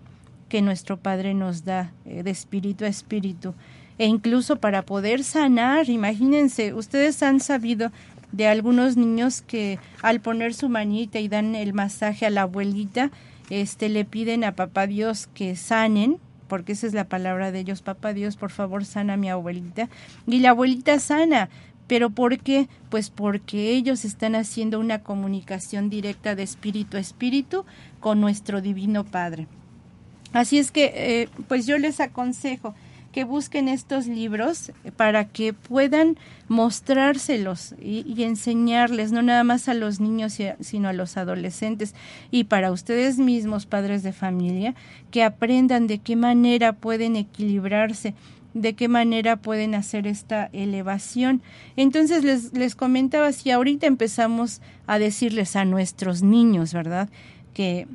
que 0.48 0.62
nuestro 0.62 0.98
Padre 0.98 1.34
nos 1.34 1.66
da 1.66 1.92
eh, 2.06 2.22
de 2.22 2.30
espíritu 2.30 2.86
a 2.86 2.88
espíritu, 2.88 3.56
e 3.98 4.06
incluso 4.06 4.58
para 4.58 4.84
poder 4.84 5.24
sanar, 5.24 5.90
imagínense, 5.90 6.76
ustedes 6.76 7.24
han 7.24 7.40
sabido 7.40 7.92
de 8.32 8.48
algunos 8.48 8.96
niños 8.96 9.42
que 9.42 9.80
al 10.04 10.22
poner 10.22 10.54
su 10.54 10.70
manita 10.70 11.20
y 11.20 11.30
dan 11.30 11.56
el 11.56 11.74
masaje 11.74 12.28
a 12.28 12.30
la 12.30 12.44
abuelita, 12.44 13.10
este 13.50 13.90
le 13.90 14.06
piden 14.06 14.44
a 14.44 14.56
papá 14.56 14.86
Dios 14.86 15.26
que 15.34 15.56
sanen, 15.56 16.20
porque 16.48 16.74
esa 16.74 16.88
es 16.88 16.94
la 16.94 17.06
palabra 17.06 17.52
de 17.52 17.60
ellos, 17.60 17.82
papá 17.82 18.14
Dios, 18.14 18.38
por 18.38 18.52
favor, 18.52 18.86
sana 18.86 19.14
a 19.14 19.18
mi 19.18 19.30
abuelita, 19.30 19.90
y 20.26 20.40
la 20.40 20.52
abuelita 20.52 21.00
sana, 21.00 21.50
pero 21.88 22.10
¿por 22.10 22.38
qué? 22.40 22.68
Pues 22.90 23.10
porque 23.10 23.72
ellos 23.72 24.06
están 24.06 24.36
haciendo 24.36 24.80
una 24.80 25.04
comunicación 25.04 25.90
directa 25.90 26.36
de 26.36 26.44
espíritu 26.44 26.98
a 26.98 27.00
espíritu 27.00 27.66
con 28.00 28.20
nuestro 28.20 28.62
divino 28.62 29.06
Padre. 29.06 29.48
Así 30.34 30.58
es 30.60 30.72
que, 30.72 30.92
eh, 30.94 31.30
pues 31.48 31.66
yo 31.66 31.78
les 31.78 32.00
aconsejo 32.00 32.76
que 33.18 33.24
busquen 33.24 33.68
estos 33.68 34.06
libros 34.06 34.72
para 34.96 35.26
que 35.26 35.52
puedan 35.52 36.20
mostrárselos 36.50 37.74
y, 37.82 38.22
enseñarles, 38.22 39.12
no 39.12 39.24
nada 39.24 39.44
más 39.44 39.68
a 39.68 39.74
los 39.74 40.00
niños, 40.00 40.38
sino 40.60 40.88
a 40.88 40.94
los 40.94 41.18
adolescentes 41.18 41.96
y 42.30 42.44
para 42.44 42.72
ustedes 42.72 43.18
mismos, 43.18 43.66
padres 43.66 44.04
de 44.04 44.14
familia, 44.14 44.76
que 45.10 45.24
aprendan 45.24 45.88
de 45.88 45.98
qué 45.98 46.16
manera 46.16 46.74
pueden 46.74 47.16
equilibrarse 47.16 48.14
de 48.54 48.74
qué 48.74 48.88
manera 48.88 49.36
pueden 49.36 49.76
hacer 49.76 50.08
esta 50.08 50.50
elevación. 50.52 51.42
Entonces 51.76 52.24
les, 52.24 52.54
les 52.54 52.76
comentaba, 52.76 53.32
si 53.32 53.52
ahorita 53.52 53.86
empezamos 53.86 54.62
a 54.88 54.98
decirles 54.98 55.56
a 55.56 55.64
nuestros 55.66 56.24
niños, 56.24 56.74
¿verdad? 56.74 57.10
Que, 57.58 57.88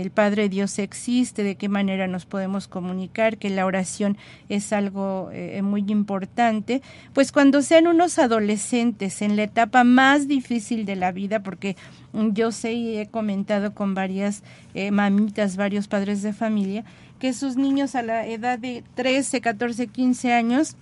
el 0.00 0.12
Padre 0.12 0.48
Dios 0.48 0.78
existe, 0.78 1.42
de 1.42 1.56
qué 1.56 1.68
manera 1.68 2.06
nos 2.06 2.24
podemos 2.24 2.68
comunicar, 2.68 3.36
que 3.36 3.50
la 3.50 3.66
oración 3.66 4.16
es 4.48 4.72
algo 4.72 5.30
eh, 5.32 5.60
muy 5.62 5.84
importante, 5.88 6.80
pues 7.14 7.32
cuando 7.32 7.62
sean 7.62 7.88
unos 7.88 8.20
adolescentes 8.20 9.22
en 9.22 9.34
la 9.34 9.42
etapa 9.42 9.82
más 9.82 10.28
difícil 10.28 10.84
de 10.84 10.94
la 10.94 11.10
vida, 11.10 11.42
porque 11.42 11.76
yo 12.12 12.52
sé 12.52 12.74
y 12.74 12.98
he 12.98 13.08
comentado 13.08 13.74
con 13.74 13.94
varias 13.94 14.44
eh, 14.72 14.92
mamitas, 14.92 15.56
varios 15.56 15.88
padres 15.88 16.22
de 16.22 16.32
familia, 16.32 16.84
que 17.18 17.32
sus 17.32 17.56
niños 17.56 17.96
a 17.96 18.02
la 18.02 18.24
edad 18.24 18.56
de 18.56 18.84
13, 18.94 19.40
14, 19.40 19.88
15 19.88 20.32
años 20.32 20.76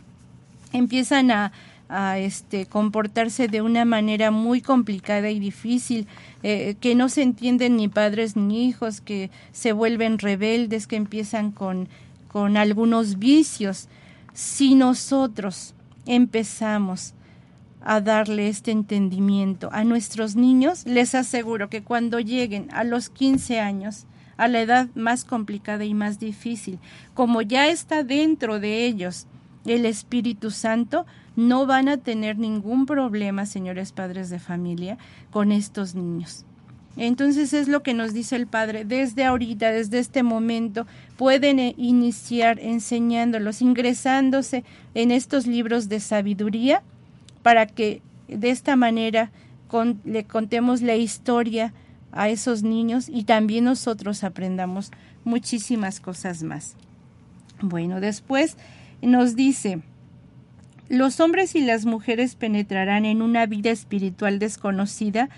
empiezan 0.75 1.31
a, 1.31 1.53
a 1.89 2.19
este, 2.19 2.67
comportarse 2.67 3.49
de 3.49 3.63
una 3.63 3.85
manera 3.85 4.31
muy 4.31 4.61
complicada 4.61 5.31
y 5.31 5.39
difícil, 5.39 6.07
eh, 6.43 6.77
que 6.81 6.95
no 6.95 7.09
se 7.09 7.23
entienden 7.23 7.77
ni 7.77 7.89
padres 7.89 8.37
ni 8.37 8.67
hijos, 8.67 9.01
que 9.01 9.31
se 9.53 9.73
vuelven 9.73 10.19
rebeldes, 10.19 10.87
que 10.87 10.97
empiezan 10.97 11.51
con, 11.51 11.89
con 12.29 12.57
algunos 12.57 13.19
vicios. 13.19 13.89
Si 14.33 14.75
nosotros 14.75 15.75
empezamos 16.05 17.15
a 17.83 18.01
darle 18.01 18.49
este 18.49 18.73
entendimiento 18.73 19.69
a 19.73 19.85
nuestros 19.85 20.35
niños, 20.37 20.85
les 20.87 21.15
aseguro 21.15 21.69
que 21.69 21.83
cuando 21.83 22.19
lleguen 22.19 22.69
a 22.73 22.85
los 22.85 23.09
15 23.11 23.61
años, 23.61 24.07
a 24.37 24.49
la 24.49 24.61
edad 24.61 24.89
más 24.95 25.25
complicada 25.25 25.85
y 25.85 25.95
más 25.95 26.19
difícil. 26.19 26.79
Como 27.15 27.43
ya 27.43 27.69
está 27.69 28.03
dentro 28.03 28.61
de 28.61 28.87
ellos 28.87 29.27
el 29.65 29.87
Espíritu 29.87 30.51
Santo, 30.51 31.07
no 31.37 31.67
van 31.67 31.89
a 31.89 31.99
tener 31.99 32.39
ningún 32.39 32.87
problema, 32.87 33.47
señores 33.47 33.93
padres 33.93 34.31
de 34.31 34.39
familia, 34.39 34.99
con 35.31 35.53
estos 35.53 35.95
niños. 35.95 36.45
Entonces 36.97 37.53
es 37.53 37.69
lo 37.69 37.83
que 37.83 37.93
nos 37.93 38.15
dice 38.15 38.37
el 38.37 38.47
Padre, 38.47 38.87
desde 38.87 39.25
ahorita, 39.25 39.71
desde 39.71 39.99
este 39.99 40.23
momento, 40.23 40.87
pueden 41.19 41.59
eh, 41.59 41.75
iniciar 41.77 42.59
enseñándolos, 42.59 43.61
ingresándose 43.61 44.65
en 44.95 45.11
estos 45.11 45.47
libros 45.47 45.91
de 45.91 46.01
sabiduría, 46.01 46.83
para 47.43 47.67
que 47.67 48.01
de 48.29 48.51
esta 48.51 48.77
manera 48.77 49.31
le 50.05 50.25
contemos 50.25 50.81
la 50.81 50.97
historia 50.97 51.75
a 52.13 52.31
esos 52.31 52.63
niños 52.63 53.11
y 53.11 53.25
también 53.25 53.65
nosotros 53.65 54.25
aprendamos 54.25 54.91
muchísimas 55.25 56.01
cosas 56.01 56.43
más. 56.43 56.77
Bueno, 57.61 58.01
después 58.01 58.57
nos 59.03 59.37
dice, 59.37 59.83
los 60.89 61.21
hombres 61.21 61.55
y 61.55 61.61
las 61.61 61.85
mujeres 61.85 62.35
penetrarán 62.37 63.05
en 63.05 63.23
una 63.23 63.47
vida 63.47 63.71
espiritual 63.71 64.39
desconocida. 64.39 65.29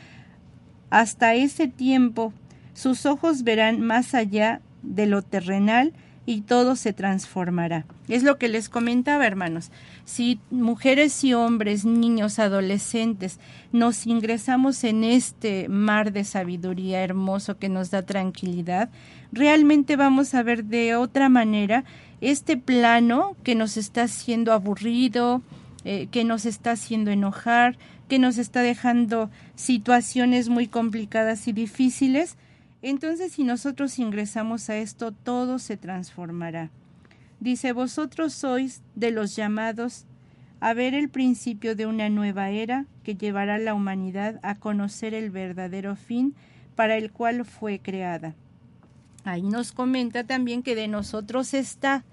Hasta 0.91 1.35
ese 1.35 1.69
tiempo 1.69 2.33
sus 2.75 3.07
ojos 3.07 3.43
verán 3.43 3.81
más 3.81 4.15
allá 4.15 4.61
de 4.83 5.07
lo 5.07 5.23
terrenal 5.23 5.93
y 6.27 6.43
todo 6.43 6.77
se 6.77 6.93
transformará. 6.93 7.87
Es 8.07 8.23
lo 8.23 8.37
que 8.37 8.49
les 8.49 8.69
comentaba, 8.69 9.27
hermanos. 9.27 9.71
Si 10.05 10.39
mujeres 10.51 11.25
y 11.25 11.33
hombres, 11.33 11.87
niños, 11.87 12.39
adolescentes, 12.39 13.41
nos 13.73 14.07
ingresamos 14.07 14.85
en 14.85 15.05
este 15.05 15.71
mar 15.71 16.13
de 16.13 16.25
sabiduría 16.25 17.03
hermoso 17.03 17.57
que 17.57 17.71
nos 17.71 17.91
da 17.91 18.03
tranquilidad, 18.03 18.91
realmente 19.33 19.97
vamos 19.97 20.35
a 20.35 20.43
ver 20.43 20.65
de 20.65 20.97
otra 20.97 21.31
manera 21.31 21.85
este 22.21 22.57
plano 22.57 23.37
que 23.43 23.55
nos 23.55 23.77
está 23.77 24.03
haciendo 24.03 24.53
aburrido, 24.53 25.43
eh, 25.85 26.09
que 26.11 26.25
nos 26.25 26.47
está 26.47 26.73
haciendo 26.73 27.11
enojar, 27.11 27.77
que 28.09 28.19
nos 28.19 28.39
está 28.39 28.63
dejando 28.63 29.31
situaciones 29.55 30.49
muy 30.49 30.67
complicadas 30.67 31.47
y 31.47 31.53
difíciles, 31.53 32.37
entonces 32.83 33.33
si 33.33 33.45
nosotros 33.45 33.99
ingresamos 33.99 34.71
a 34.71 34.77
esto, 34.77 35.13
todo 35.13 35.59
se 35.59 35.77
transformará. 35.77 36.71
Dice, 37.41 37.73
vosotros 37.73 38.33
sois 38.33 38.83
de 38.95 39.11
los 39.11 39.37
llamados 39.37 40.07
a 40.61 40.75
ver 40.75 40.95
el 40.95 41.09
principio 41.09 41.77
de 41.77 41.87
una 41.87 42.09
nueva 42.09 42.51
era 42.51 42.87
que 43.05 43.15
llevará 43.15 43.57
a 43.57 43.59
la 43.59 43.75
humanidad 43.75 44.41
a 44.43 44.57
conocer 44.57 45.15
el 45.15 45.31
verdadero 45.31 45.95
fin 45.95 46.35
para 46.75 46.97
el 46.97 47.13
cual 47.13 47.45
fue 47.45 47.79
creada. 47.79 48.35
Ahí 49.29 49.43
nos 49.43 49.73
comenta 49.73 50.25
también 50.25 50.63
que 50.63 50.75
de 50.75 50.89
nosotros 50.89 51.53
está 51.53 52.05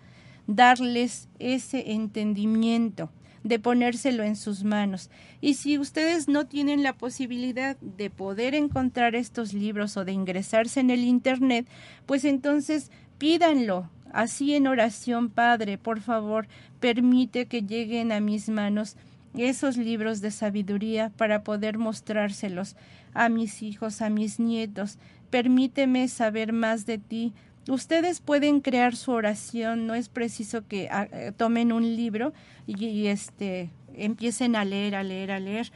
darles 0.48 1.30
ese 1.40 1.94
entendimiento, 1.94 3.10
de 3.44 3.58
ponérselo 3.58 4.24
en 4.24 4.36
sus 4.36 4.66
manos. 4.66 5.10
Y 5.40 5.54
si 5.54 5.78
ustedes 5.78 6.28
no 6.28 6.46
tienen 6.46 6.84
la 6.84 6.94
posibilidad 6.94 7.78
de 7.80 8.10
poder 8.10 8.54
encontrar 8.54 9.16
estos 9.16 9.54
libros 9.54 9.96
o 9.96 10.04
de 10.04 10.12
ingresarse 10.12 10.82
en 10.82 10.90
el 10.90 11.06
Internet, 11.06 11.68
pues 12.06 12.26
entonces 12.26 12.92
pídanlo. 13.18 13.90
Así 14.12 14.54
en 14.54 14.68
oración, 14.68 15.30
Padre, 15.30 15.78
por 15.78 16.02
favor, 16.02 16.48
permite 16.80 17.46
que 17.46 17.62
lleguen 17.62 18.12
a 18.12 18.20
mis 18.20 18.50
manos 18.50 18.98
esos 19.38 19.78
libros 19.78 20.22
de 20.22 20.32
sabiduría 20.32 21.12
para 21.16 21.44
poder 21.44 21.78
mostrárselos 21.78 22.76
a 23.14 23.30
mis 23.30 23.62
hijos, 23.62 24.02
a 24.02 24.10
mis 24.10 24.40
nietos. 24.40 24.98
Permíteme 25.36 26.08
saber 26.08 26.54
más 26.54 26.86
de 26.86 26.98
ti, 26.98 27.34
Ustedes 27.68 28.22
pueden 28.22 28.62
crear 28.62 28.96
su 28.96 29.12
oración, 29.12 29.86
no 29.86 29.96
es 29.96 30.08
preciso 30.08 30.66
que 30.66 30.88
ah, 30.90 31.10
eh, 31.12 31.34
tomen 31.36 31.74
un 31.74 31.84
libro 31.84 32.32
y, 32.68 33.08
este 33.08 33.70
empiecen 33.96 34.56
a 34.56 34.64
leer, 34.64 34.96
a 34.96 35.04
leer, 35.04 35.32
a 35.32 35.40
leer. 35.42 35.74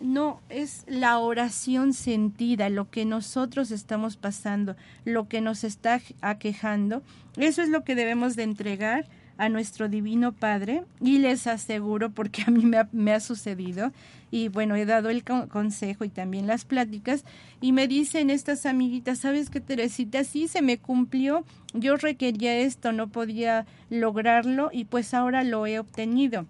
No, 0.00 0.40
es 0.48 0.84
la 0.86 1.18
oración 1.18 1.92
sentida, 1.92 2.70
lo 2.70 2.88
que 2.90 3.04
nosotros 3.04 3.70
estamos 3.70 4.16
pasando, 4.16 4.76
lo 5.04 5.28
que 5.28 5.42
nos 5.42 5.62
está 5.62 6.00
aquejando. 6.22 7.02
Eso 7.36 7.60
es 7.60 7.68
lo 7.68 7.84
que 7.84 7.96
debemos 7.96 8.34
de 8.34 8.44
entregar 8.44 9.06
a 9.38 9.48
nuestro 9.48 9.88
Divino 9.88 10.32
Padre 10.32 10.82
y 11.00 11.18
les 11.18 11.46
aseguro, 11.46 12.10
porque 12.10 12.42
a 12.46 12.50
mí 12.50 12.64
me 12.92 13.12
ha, 13.12 13.20
sucedido, 13.20 13.92
y 14.30 14.48
bueno, 14.48 14.76
he 14.76 14.86
dado 14.86 15.10
el 15.10 15.24
consejo 15.24 16.04
y 16.04 16.08
también 16.08 16.46
las 16.46 16.64
pláticas, 16.64 17.24
y 17.60 17.72
me 17.72 17.88
dicen 17.88 18.30
estas 18.30 18.66
amiguitas, 18.66 19.18
¿sabes 19.18 19.50
qué, 19.50 19.60
Teresita? 19.60 20.24
Sí, 20.24 20.48
se 20.48 20.62
me 20.62 20.78
cumplió, 20.78 21.44
yo 21.74 21.96
requería 21.96 22.56
esto, 22.58 22.92
no 22.92 23.08
podía 23.08 23.66
lograrlo 23.90 24.70
y 24.72 24.84
pues 24.84 25.14
ahora 25.14 25.44
lo 25.44 25.66
he 25.66 25.78
obtenido. 25.78 26.46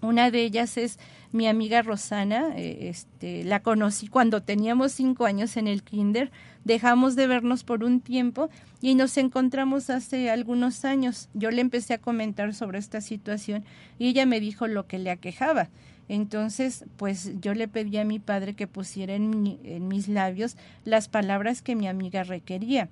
Una 0.00 0.30
de 0.30 0.44
ellas 0.44 0.76
es 0.76 0.98
mi 1.32 1.48
amiga 1.48 1.82
Rosana, 1.82 2.56
eh, 2.56 2.88
este, 2.88 3.44
la 3.44 3.60
conocí 3.60 4.06
cuando 4.06 4.42
teníamos 4.42 4.92
cinco 4.92 5.26
años 5.26 5.56
en 5.56 5.66
el 5.66 5.82
kinder, 5.82 6.30
dejamos 6.68 7.16
de 7.16 7.26
vernos 7.26 7.64
por 7.64 7.82
un 7.82 8.00
tiempo 8.00 8.50
y 8.82 8.94
nos 8.94 9.16
encontramos 9.16 9.88
hace 9.88 10.30
algunos 10.30 10.84
años. 10.84 11.30
Yo 11.32 11.50
le 11.50 11.62
empecé 11.62 11.94
a 11.94 11.98
comentar 11.98 12.54
sobre 12.54 12.78
esta 12.78 13.00
situación 13.00 13.64
y 13.98 14.08
ella 14.08 14.26
me 14.26 14.38
dijo 14.38 14.66
lo 14.68 14.86
que 14.86 14.98
le 14.98 15.10
aquejaba. 15.10 15.70
Entonces, 16.10 16.84
pues 16.98 17.32
yo 17.40 17.54
le 17.54 17.68
pedí 17.68 17.96
a 17.96 18.04
mi 18.04 18.18
padre 18.18 18.54
que 18.54 18.66
pusiera 18.66 19.14
en, 19.14 19.58
en 19.64 19.88
mis 19.88 20.08
labios 20.08 20.56
las 20.84 21.08
palabras 21.08 21.62
que 21.62 21.74
mi 21.74 21.88
amiga 21.88 22.22
requería. 22.22 22.90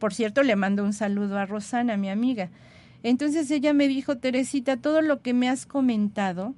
Por 0.00 0.12
cierto, 0.12 0.42
le 0.42 0.56
mando 0.56 0.82
un 0.82 0.92
saludo 0.92 1.38
a 1.38 1.46
Rosana, 1.46 1.96
mi 1.96 2.10
amiga. 2.10 2.50
Entonces 3.04 3.48
ella 3.52 3.72
me 3.72 3.86
dijo, 3.86 4.18
Teresita, 4.18 4.76
todo 4.76 5.02
lo 5.02 5.22
que 5.22 5.34
me 5.34 5.48
has 5.48 5.66
comentado 5.66 6.52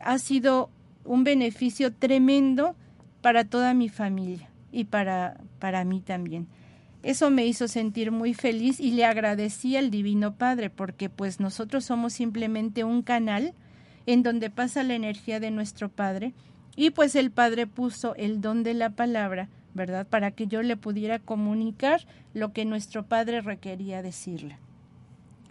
ha 0.00 0.18
sido 0.18 0.70
un 1.04 1.22
beneficio 1.22 1.92
tremendo 1.92 2.74
para 3.22 3.44
toda 3.44 3.74
mi 3.74 3.88
familia 3.88 4.50
y 4.76 4.84
para, 4.84 5.40
para 5.58 5.84
mí 5.84 6.02
también. 6.02 6.48
Eso 7.02 7.30
me 7.30 7.46
hizo 7.46 7.66
sentir 7.66 8.10
muy 8.10 8.34
feliz 8.34 8.78
y 8.78 8.90
le 8.90 9.06
agradecí 9.06 9.74
al 9.76 9.90
Divino 9.90 10.34
Padre 10.34 10.68
porque 10.68 11.08
pues 11.08 11.40
nosotros 11.40 11.86
somos 11.86 12.12
simplemente 12.12 12.84
un 12.84 13.02
canal 13.02 13.54
en 14.04 14.22
donde 14.22 14.50
pasa 14.50 14.82
la 14.82 14.94
energía 14.94 15.40
de 15.40 15.50
nuestro 15.50 15.88
Padre 15.88 16.34
y 16.76 16.90
pues 16.90 17.14
el 17.14 17.30
Padre 17.30 17.66
puso 17.66 18.14
el 18.16 18.42
don 18.42 18.64
de 18.64 18.74
la 18.74 18.90
palabra, 18.90 19.48
¿verdad? 19.72 20.06
Para 20.06 20.32
que 20.32 20.46
yo 20.46 20.62
le 20.62 20.76
pudiera 20.76 21.20
comunicar 21.20 22.06
lo 22.34 22.52
que 22.52 22.66
nuestro 22.66 23.06
Padre 23.06 23.40
requería 23.40 24.02
decirle. 24.02 24.58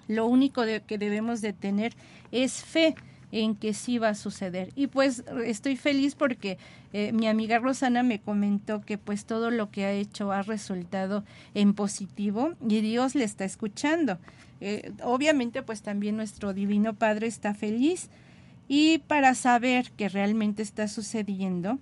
Lo 0.07 0.27
único 0.27 0.61
que 0.85 0.97
debemos 0.99 1.41
de 1.41 1.53
tener 1.53 1.93
es 2.31 2.63
fe 2.63 2.93
en 3.35 3.53
que 3.53 3.73
sí 3.73 3.97
va 3.97 4.09
a 4.09 4.15
suceder. 4.15 4.71
Y 4.77 4.87
pues 4.87 5.25
estoy 5.45 5.75
feliz 5.75 6.15
porque 6.15 6.57
eh, 6.93 7.11
mi 7.11 7.27
amiga 7.27 7.59
Rosana 7.59 8.01
me 8.01 8.21
comentó 8.21 8.79
que 8.79 8.97
pues 8.97 9.25
todo 9.25 9.51
lo 9.51 9.71
que 9.71 9.83
ha 9.83 9.91
hecho 9.91 10.31
ha 10.31 10.41
resultado 10.41 11.25
en 11.53 11.73
positivo 11.73 12.53
y 12.65 12.79
Dios 12.79 13.13
le 13.13 13.25
está 13.25 13.43
escuchando. 13.43 14.19
Eh, 14.61 14.93
obviamente 15.03 15.61
pues 15.63 15.81
también 15.81 16.15
nuestro 16.15 16.53
Divino 16.53 16.93
Padre 16.93 17.27
está 17.27 17.53
feliz 17.53 18.09
y 18.69 18.99
para 18.99 19.35
saber 19.35 19.91
que 19.91 20.07
realmente 20.07 20.63
está 20.63 20.87
sucediendo 20.87 21.77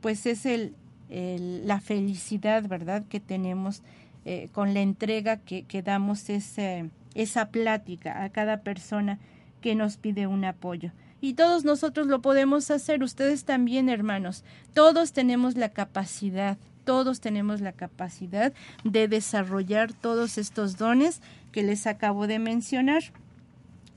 pues 0.00 0.24
es 0.24 0.46
el, 0.46 0.74
la 1.10 1.80
felicidad, 1.80 2.66
¿verdad?, 2.66 3.04
que 3.10 3.20
tenemos 3.20 3.82
eh, 4.24 4.48
con 4.52 4.72
la 4.72 4.80
entrega 4.80 5.36
que, 5.36 5.64
que 5.64 5.82
damos 5.82 6.30
ese, 6.30 6.88
esa 7.14 7.50
plática 7.50 8.24
a 8.24 8.30
cada 8.30 8.62
persona 8.62 9.18
que 9.64 9.74
nos 9.74 9.96
pide 9.96 10.26
un 10.26 10.44
apoyo. 10.44 10.92
Y 11.22 11.32
todos 11.32 11.64
nosotros 11.64 12.06
lo 12.06 12.20
podemos 12.20 12.70
hacer, 12.70 13.02
ustedes 13.02 13.46
también, 13.46 13.88
hermanos. 13.88 14.44
Todos 14.74 15.14
tenemos 15.14 15.56
la 15.56 15.70
capacidad, 15.70 16.58
todos 16.84 17.22
tenemos 17.22 17.62
la 17.62 17.72
capacidad 17.72 18.52
de 18.84 19.08
desarrollar 19.08 19.94
todos 19.94 20.36
estos 20.36 20.76
dones 20.76 21.22
que 21.50 21.62
les 21.62 21.86
acabo 21.86 22.26
de 22.26 22.38
mencionar. 22.38 23.04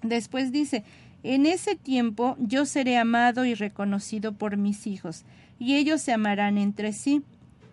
Después 0.04 0.54
dice, 0.54 0.86
en 1.22 1.46
ese 1.46 1.76
tiempo 1.76 2.38
yo 2.40 2.66
seré 2.66 2.98
amado 2.98 3.44
y 3.44 3.54
reconocido 3.54 4.32
por 4.32 4.56
mis 4.56 4.88
hijos, 4.88 5.26
y 5.60 5.76
ellos 5.76 6.00
se 6.00 6.14
amarán 6.14 6.58
entre 6.58 6.94
sí. 6.94 7.24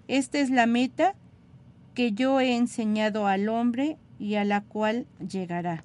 Esta 0.09 0.41
es 0.41 0.51
la 0.51 0.67
meta 0.67 1.15
que 1.95 2.11
yo 2.11 2.41
he 2.41 2.57
enseñado 2.57 3.29
al 3.29 3.49
hombre 3.49 3.99
y 4.19 4.35
a 4.35 4.43
la 4.43 4.63
cual 4.63 5.07
llegará. 5.21 5.85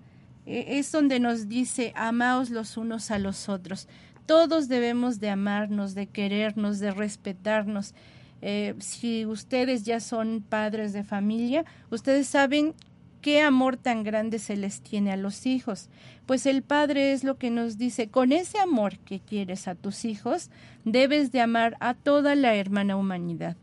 E, 0.50 0.80
es 0.80 0.92
donde 0.92 1.20
nos 1.20 1.48
dice, 1.48 1.94
amaos 1.96 2.50
los 2.50 2.76
unos 2.76 3.12
a 3.12 3.20
los 3.20 3.48
otros. 3.48 3.88
Todos 4.26 4.68
debemos 4.68 5.20
de 5.20 5.30
amarnos, 5.30 5.94
de 5.94 6.08
querernos, 6.08 6.80
de 6.80 6.92
respetarnos. 6.92 7.94
Eh, 8.42 8.74
si 8.80 9.26
ustedes 9.26 9.84
ya 9.84 10.00
son 10.00 10.44
padres 10.48 10.92
de 10.92 11.04
familia, 11.04 11.66
ustedes 11.92 12.28
saben 12.28 12.74
qué 13.22 13.42
amor 13.42 13.78
tan 13.78 14.04
grande 14.04 14.40
se 14.40 14.56
les 14.58 14.82
tiene 14.82 15.12
a 15.12 15.18
los 15.18 15.46
hijos. 15.46 15.90
Pues 16.26 16.46
el 16.46 16.62
Padre 16.62 17.12
es 17.12 17.24
lo 17.24 17.38
que 17.38 17.50
nos 17.50 17.78
dice, 17.78 18.08
con 18.08 18.32
ese 18.32 18.60
amor 18.60 18.98
que 19.00 19.20
quieres 19.20 19.68
a 19.68 19.76
tus 19.76 20.06
hijos, 20.06 20.50
debes 20.86 21.32
de 21.32 21.42
amar 21.42 21.76
a 21.80 21.94
toda 21.94 22.36
la 22.36 22.56
hermana 22.56 22.96
humanidad 22.96 23.56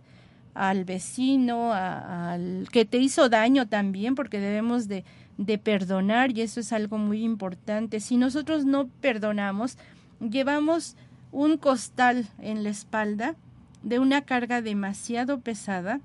al 0.56 0.84
vecino, 0.84 1.72
al 1.74 2.66
que 2.72 2.86
te 2.86 2.96
hizo 2.96 3.28
daño 3.28 3.68
también, 3.68 4.14
porque 4.14 4.40
debemos 4.40 4.88
de, 4.88 5.04
de 5.38 5.58
perdonar 5.58 6.36
y 6.36 6.42
eso 6.42 6.60
es 6.60 6.72
algo 6.72 6.98
muy 6.98 7.22
importante. 7.22 8.00
Si 8.00 8.16
nosotros 8.16 8.64
no 8.64 8.88
perdonamos, 9.00 9.76
llevamos 10.20 10.96
un 11.32 11.58
costal 11.58 12.26
en 12.38 12.64
la 12.64 12.70
espalda 12.70 13.36
de 13.82 13.98
una 13.98 14.22
carga 14.22 14.62
demasiado 14.62 15.40
pesada 15.40 16.00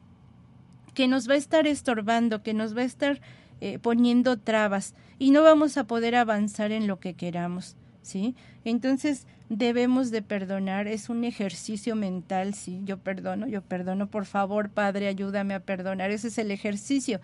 que 0.93 1.07
nos 1.07 1.29
va 1.29 1.35
a 1.35 1.37
estar 1.37 1.67
estorbando, 1.67 2.43
que 2.43 2.53
nos 2.53 2.75
va 2.75 2.81
a 2.81 2.85
estar 2.85 3.21
eh, 3.61 3.79
poniendo 3.79 4.37
trabas 4.37 4.93
y 5.19 5.31
no 5.31 5.43
vamos 5.43 5.77
a 5.77 5.85
poder 5.85 6.15
avanzar 6.15 6.71
en 6.71 6.87
lo 6.87 6.99
que 6.99 7.13
queramos, 7.13 7.77
¿sí? 8.01 8.35
Entonces 8.65 9.27
debemos 9.49 10.11
de 10.11 10.21
perdonar, 10.21 10.87
es 10.87 11.09
un 11.09 11.23
ejercicio 11.23 11.95
mental, 11.95 12.53
sí, 12.53 12.81
yo 12.85 12.97
perdono, 12.97 13.47
yo 13.47 13.61
perdono, 13.61 14.07
por 14.07 14.25
favor, 14.25 14.69
Padre, 14.69 15.07
ayúdame 15.07 15.53
a 15.53 15.59
perdonar, 15.59 16.11
ese 16.11 16.29
es 16.29 16.37
el 16.37 16.51
ejercicio 16.51 17.21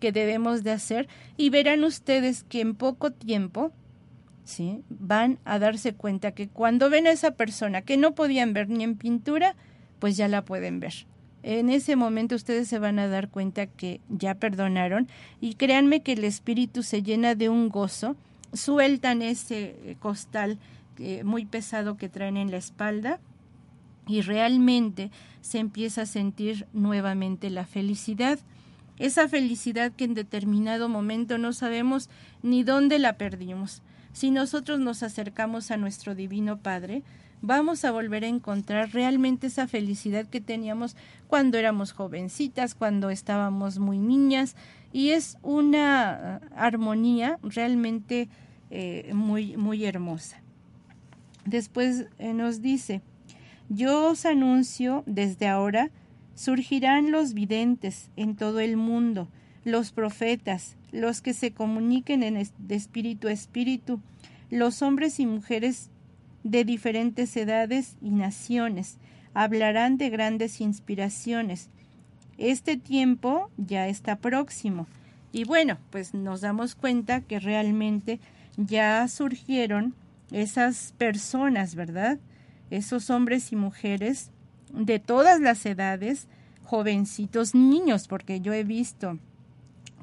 que 0.00 0.10
debemos 0.10 0.64
de 0.64 0.72
hacer 0.72 1.08
y 1.36 1.50
verán 1.50 1.84
ustedes 1.84 2.42
que 2.42 2.60
en 2.60 2.74
poco 2.74 3.12
tiempo 3.12 3.70
¿sí? 4.44 4.82
van 4.88 5.38
a 5.44 5.58
darse 5.58 5.94
cuenta 5.94 6.32
que 6.32 6.48
cuando 6.48 6.90
ven 6.90 7.06
a 7.06 7.12
esa 7.12 7.32
persona 7.32 7.82
que 7.82 7.96
no 7.96 8.14
podían 8.14 8.52
ver 8.52 8.68
ni 8.68 8.82
en 8.82 8.96
pintura, 8.96 9.54
pues 10.00 10.16
ya 10.16 10.26
la 10.26 10.44
pueden 10.44 10.80
ver. 10.80 11.06
En 11.42 11.70
ese 11.70 11.96
momento 11.96 12.34
ustedes 12.34 12.68
se 12.68 12.78
van 12.78 12.98
a 12.98 13.08
dar 13.08 13.28
cuenta 13.28 13.66
que 13.66 14.00
ya 14.08 14.34
perdonaron 14.34 15.08
y 15.40 15.54
créanme 15.54 16.02
que 16.02 16.12
el 16.12 16.24
espíritu 16.24 16.82
se 16.82 17.02
llena 17.02 17.34
de 17.34 17.48
un 17.48 17.68
gozo, 17.68 18.16
sueltan 18.52 19.22
ese 19.22 19.96
costal 20.00 20.58
eh, 20.98 21.24
muy 21.24 21.46
pesado 21.46 21.96
que 21.96 22.10
traen 22.10 22.36
en 22.36 22.50
la 22.50 22.58
espalda 22.58 23.20
y 24.06 24.20
realmente 24.20 25.10
se 25.40 25.58
empieza 25.58 26.02
a 26.02 26.06
sentir 26.06 26.66
nuevamente 26.72 27.48
la 27.48 27.64
felicidad 27.64 28.38
esa 29.00 29.28
felicidad 29.28 29.92
que 29.92 30.04
en 30.04 30.14
determinado 30.14 30.88
momento 30.88 31.38
no 31.38 31.54
sabemos 31.54 32.10
ni 32.42 32.62
dónde 32.62 32.98
la 32.98 33.14
perdimos. 33.14 33.82
Si 34.12 34.30
nosotros 34.30 34.78
nos 34.78 35.02
acercamos 35.02 35.70
a 35.70 35.78
nuestro 35.78 36.14
Divino 36.14 36.58
Padre, 36.58 37.02
vamos 37.40 37.86
a 37.86 37.92
volver 37.92 38.24
a 38.24 38.28
encontrar 38.28 38.90
realmente 38.92 39.46
esa 39.46 39.66
felicidad 39.66 40.26
que 40.26 40.42
teníamos 40.42 40.96
cuando 41.28 41.56
éramos 41.56 41.92
jovencitas, 41.92 42.74
cuando 42.74 43.08
estábamos 43.08 43.78
muy 43.78 43.98
niñas, 43.98 44.54
y 44.92 45.10
es 45.10 45.38
una 45.42 46.10
ah, 46.10 46.40
armonía 46.54 47.38
realmente 47.42 48.28
eh, 48.70 49.12
muy, 49.14 49.56
muy 49.56 49.86
hermosa. 49.86 50.42
Después 51.46 52.06
eh, 52.18 52.34
nos 52.34 52.60
dice, 52.60 53.00
yo 53.70 54.10
os 54.10 54.26
anuncio 54.26 55.04
desde 55.06 55.48
ahora 55.48 55.90
Surgirán 56.40 57.10
los 57.10 57.34
videntes 57.34 58.08
en 58.16 58.34
todo 58.34 58.60
el 58.60 58.78
mundo, 58.78 59.28
los 59.62 59.92
profetas, 59.92 60.78
los 60.90 61.20
que 61.20 61.34
se 61.34 61.52
comuniquen 61.52 62.22
en 62.22 62.42
de 62.56 62.74
espíritu 62.76 63.28
a 63.28 63.32
espíritu, 63.32 64.00
los 64.48 64.80
hombres 64.80 65.20
y 65.20 65.26
mujeres 65.26 65.90
de 66.42 66.64
diferentes 66.64 67.36
edades 67.36 67.98
y 68.00 68.08
naciones, 68.08 68.96
hablarán 69.34 69.98
de 69.98 70.08
grandes 70.08 70.62
inspiraciones. 70.62 71.68
Este 72.38 72.78
tiempo 72.78 73.50
ya 73.58 73.88
está 73.88 74.16
próximo. 74.16 74.86
Y 75.32 75.44
bueno, 75.44 75.76
pues 75.90 76.14
nos 76.14 76.40
damos 76.40 76.74
cuenta 76.74 77.20
que 77.20 77.38
realmente 77.38 78.18
ya 78.56 79.06
surgieron 79.08 79.94
esas 80.32 80.94
personas, 80.96 81.74
¿verdad? 81.74 82.18
Esos 82.70 83.10
hombres 83.10 83.52
y 83.52 83.56
mujeres 83.56 84.30
de 84.72 84.98
todas 84.98 85.40
las 85.40 85.64
edades, 85.66 86.28
jovencitos, 86.64 87.54
niños, 87.54 88.06
porque 88.06 88.40
yo 88.40 88.52
he 88.52 88.64
visto 88.64 89.18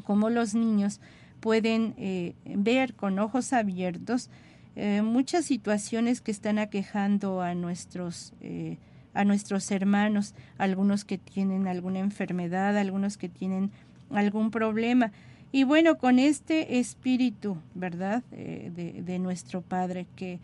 cómo 0.03 0.29
los 0.29 0.53
niños 0.53 0.99
pueden 1.39 1.93
eh, 1.97 2.33
ver 2.45 2.93
con 2.93 3.19
ojos 3.19 3.53
abiertos 3.53 4.29
eh, 4.75 5.01
muchas 5.01 5.45
situaciones 5.45 6.21
que 6.21 6.31
están 6.31 6.59
aquejando 6.59 7.41
a 7.41 7.55
nuestros 7.55 8.33
eh, 8.41 8.77
a 9.13 9.25
nuestros 9.25 9.71
hermanos, 9.71 10.35
algunos 10.59 11.03
que 11.03 11.17
tienen 11.17 11.67
alguna 11.67 11.99
enfermedad, 11.99 12.77
algunos 12.77 13.17
que 13.17 13.29
tienen 13.29 13.71
algún 14.11 14.51
problema. 14.51 15.11
Y 15.51 15.63
bueno, 15.63 15.97
con 15.97 16.19
este 16.19 16.77
espíritu, 16.77 17.57
¿verdad?, 17.73 18.23
de, 18.29 19.01
de, 19.03 19.17
nuestro 19.17 19.63
Padre 19.63 20.05
que, 20.15 20.39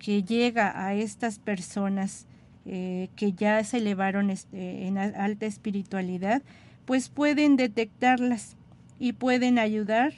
que 0.00 0.24
llega 0.24 0.84
a 0.84 0.94
estas 0.94 1.38
personas 1.38 2.26
eh, 2.70 3.08
que 3.16 3.32
ya 3.32 3.64
se 3.64 3.78
elevaron 3.78 4.28
este, 4.28 4.86
en 4.86 4.98
alta 4.98 5.46
espiritualidad, 5.46 6.42
pues 6.84 7.08
pueden 7.08 7.56
detectarlas 7.56 8.56
y 8.98 9.14
pueden 9.14 9.58
ayudar 9.58 10.12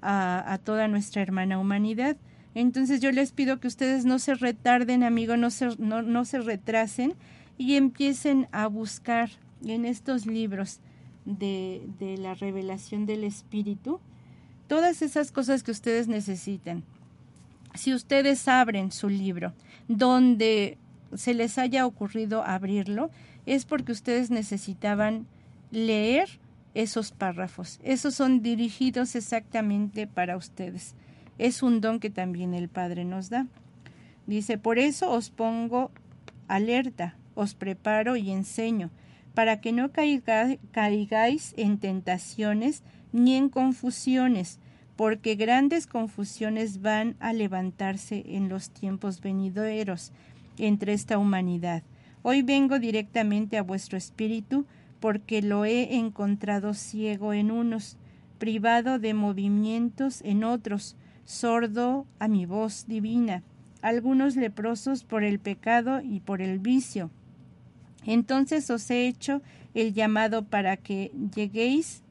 a, 0.00 0.58
toda 0.64 0.88
nuestra 0.88 1.20
hermana 1.20 1.58
humanidad. 1.58 2.16
Entonces 2.54 3.02
yo 3.02 3.12
les 3.12 3.32
pido 3.32 3.60
que 3.60 3.68
ustedes 3.68 4.06
no 4.06 4.18
se 4.18 4.34
retarden, 4.34 5.02
amigo, 5.02 5.36
no 5.36 5.50
se, 5.50 5.76
no, 5.76 6.00
no 6.00 6.24
se 6.24 6.40
retrasen 6.40 7.12
y 7.58 7.74
empiecen 7.74 8.48
a 8.50 8.66
buscar 8.66 9.28
en 9.66 9.84
estos 9.84 10.24
libros 10.24 10.80
de, 11.26 11.82
de 11.98 12.16
la 12.16 12.32
revelación 12.32 13.04
del 13.04 13.24
Espíritu 13.24 14.00
todas 14.68 15.02
esas 15.02 15.32
cosas 15.32 15.62
que 15.62 15.70
ustedes 15.70 16.08
necesitan. 16.08 16.82
Si 17.74 17.92
ustedes 17.92 18.48
abren 18.48 18.90
su 18.90 19.10
libro, 19.10 19.52
donde 19.86 20.78
se 21.16 21.34
les 21.34 21.58
haya 21.58 21.86
ocurrido 21.86 22.44
abrirlo 22.44 23.10
es 23.46 23.64
porque 23.64 23.92
ustedes 23.92 24.30
necesitaban 24.30 25.26
leer 25.70 26.28
esos 26.74 27.12
párrafos. 27.12 27.78
Esos 27.82 28.14
son 28.14 28.42
dirigidos 28.42 29.14
exactamente 29.14 30.06
para 30.06 30.36
ustedes. 30.36 30.94
Es 31.38 31.62
un 31.62 31.80
don 31.80 32.00
que 32.00 32.10
también 32.10 32.54
el 32.54 32.68
Padre 32.68 33.04
nos 33.04 33.30
da. 33.30 33.46
Dice, 34.26 34.58
por 34.58 34.78
eso 34.78 35.10
os 35.10 35.30
pongo 35.30 35.90
alerta, 36.48 37.16
os 37.34 37.54
preparo 37.54 38.16
y 38.16 38.30
enseño, 38.30 38.90
para 39.34 39.60
que 39.60 39.72
no 39.72 39.90
caigáis 39.92 41.54
en 41.56 41.78
tentaciones 41.78 42.82
ni 43.12 43.34
en 43.34 43.48
confusiones, 43.48 44.60
porque 44.96 45.34
grandes 45.34 45.86
confusiones 45.86 46.80
van 46.80 47.16
a 47.18 47.32
levantarse 47.32 48.22
en 48.26 48.48
los 48.48 48.70
tiempos 48.70 49.20
venideros 49.20 50.12
entre 50.58 50.92
esta 50.92 51.18
humanidad. 51.18 51.82
Hoy 52.22 52.42
vengo 52.42 52.78
directamente 52.78 53.58
a 53.58 53.62
vuestro 53.62 53.98
espíritu, 53.98 54.66
porque 55.00 55.42
lo 55.42 55.64
he 55.64 55.96
encontrado 55.96 56.72
ciego 56.72 57.32
en 57.32 57.50
unos, 57.50 57.96
privado 58.38 58.98
de 58.98 59.14
movimientos 59.14 60.22
en 60.22 60.44
otros, 60.44 60.96
sordo 61.24 62.06
a 62.18 62.28
mi 62.28 62.46
voz 62.46 62.86
divina, 62.86 63.42
algunos 63.82 64.36
leprosos 64.36 65.04
por 65.04 65.24
el 65.24 65.38
pecado 65.38 66.00
y 66.00 66.20
por 66.20 66.40
el 66.40 66.58
vicio. 66.58 67.10
Entonces 68.06 68.70
os 68.70 68.90
he 68.90 69.06
hecho 69.06 69.42
el 69.74 69.92
llamado 69.92 70.44
para 70.44 70.76
que 70.76 71.12
lleguéis 71.34 72.02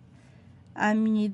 a 0.75 0.93
mí, 0.93 1.33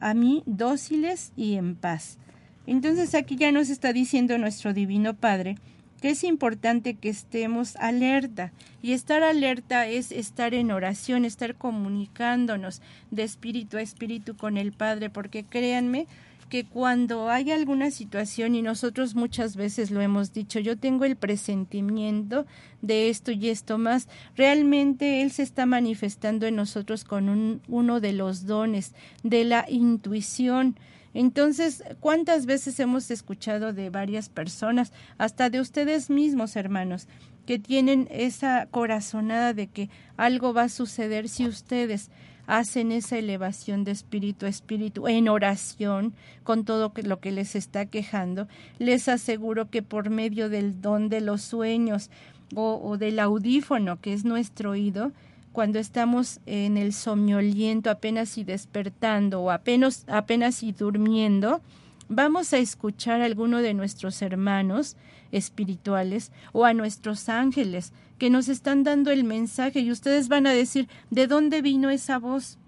a 0.00 0.14
mí 0.14 0.42
dóciles 0.46 1.32
y 1.36 1.54
en 1.54 1.74
paz. 1.74 2.18
Entonces 2.66 3.14
aquí 3.14 3.36
ya 3.36 3.50
nos 3.50 3.70
está 3.70 3.92
diciendo 3.92 4.38
nuestro 4.38 4.72
Divino 4.72 5.14
Padre 5.14 5.56
que 6.02 6.10
es 6.10 6.24
importante 6.24 6.94
que 6.94 7.08
estemos 7.08 7.76
alerta. 7.76 8.52
Y 8.82 8.92
estar 8.92 9.22
alerta 9.22 9.86
es 9.86 10.10
estar 10.10 10.52
en 10.52 10.72
oración, 10.72 11.24
estar 11.24 11.54
comunicándonos 11.54 12.82
de 13.12 13.22
espíritu 13.22 13.76
a 13.76 13.82
espíritu 13.82 14.36
con 14.36 14.56
el 14.56 14.72
Padre, 14.72 15.10
porque 15.10 15.44
créanme 15.44 16.08
que 16.48 16.64
cuando 16.64 17.30
hay 17.30 17.52
alguna 17.52 17.92
situación 17.92 18.56
y 18.56 18.62
nosotros 18.62 19.14
muchas 19.14 19.54
veces 19.54 19.92
lo 19.92 20.00
hemos 20.00 20.32
dicho, 20.32 20.58
yo 20.58 20.76
tengo 20.76 21.04
el 21.04 21.14
presentimiento 21.14 22.46
de 22.82 23.08
esto 23.08 23.30
y 23.30 23.48
esto 23.48 23.78
más, 23.78 24.08
realmente 24.36 25.22
Él 25.22 25.30
se 25.30 25.44
está 25.44 25.66
manifestando 25.66 26.46
en 26.46 26.56
nosotros 26.56 27.04
con 27.04 27.28
un, 27.28 27.62
uno 27.68 28.00
de 28.00 28.12
los 28.12 28.44
dones 28.44 28.92
de 29.22 29.44
la 29.44 29.64
intuición, 29.68 30.76
entonces, 31.14 31.84
¿cuántas 32.00 32.46
veces 32.46 32.78
hemos 32.80 33.10
escuchado 33.10 33.72
de 33.72 33.90
varias 33.90 34.28
personas, 34.28 34.92
hasta 35.18 35.50
de 35.50 35.60
ustedes 35.60 36.10
mismos, 36.10 36.56
hermanos, 36.56 37.06
que 37.46 37.58
tienen 37.58 38.08
esa 38.10 38.66
corazonada 38.70 39.52
de 39.52 39.66
que 39.66 39.90
algo 40.16 40.54
va 40.54 40.64
a 40.64 40.68
suceder 40.68 41.28
si 41.28 41.46
ustedes 41.46 42.10
hacen 42.46 42.92
esa 42.92 43.18
elevación 43.18 43.84
de 43.84 43.92
espíritu 43.92 44.46
a 44.46 44.48
espíritu 44.48 45.06
en 45.06 45.28
oración 45.28 46.14
con 46.42 46.64
todo 46.64 46.92
lo 47.04 47.20
que 47.20 47.32
les 47.32 47.54
está 47.54 47.86
quejando, 47.86 48.48
les 48.78 49.08
aseguro 49.08 49.70
que 49.70 49.82
por 49.82 50.10
medio 50.10 50.48
del 50.48 50.80
don 50.80 51.08
de 51.08 51.20
los 51.20 51.42
sueños 51.42 52.10
o, 52.54 52.98
del 52.98 53.18
audífono, 53.18 54.00
que 54.00 54.12
es 54.12 54.24
nuestro 54.24 54.70
oído, 54.70 55.12
cuando 55.52 55.78
estamos 55.78 56.40
en 56.46 56.76
el 56.76 56.92
somnoliento 56.92 57.90
apenas 57.90 58.38
y 58.38 58.44
despertando 58.44 59.40
o 59.42 59.50
apenas, 59.50 60.04
apenas 60.08 60.62
y 60.62 60.72
durmiendo, 60.72 61.60
vamos 62.08 62.52
a 62.52 62.58
escuchar 62.58 63.20
a 63.20 63.26
alguno 63.26 63.58
de 63.58 63.74
nuestros 63.74 64.20
hermanos 64.22 64.96
espirituales 65.30 66.32
o 66.52 66.64
a 66.64 66.74
nuestros 66.74 67.28
ángeles 67.28 67.92
que 68.18 68.30
nos 68.30 68.48
están 68.48 68.84
dando 68.84 69.10
el 69.10 69.24
mensaje 69.24 69.80
y 69.80 69.90
ustedes 69.90 70.28
van 70.28 70.46
a 70.46 70.52
decir, 70.52 70.88
¿de 71.10 71.26
dónde 71.26 71.62
vino 71.62 71.90
esa 71.90 72.18
voz? 72.18 72.58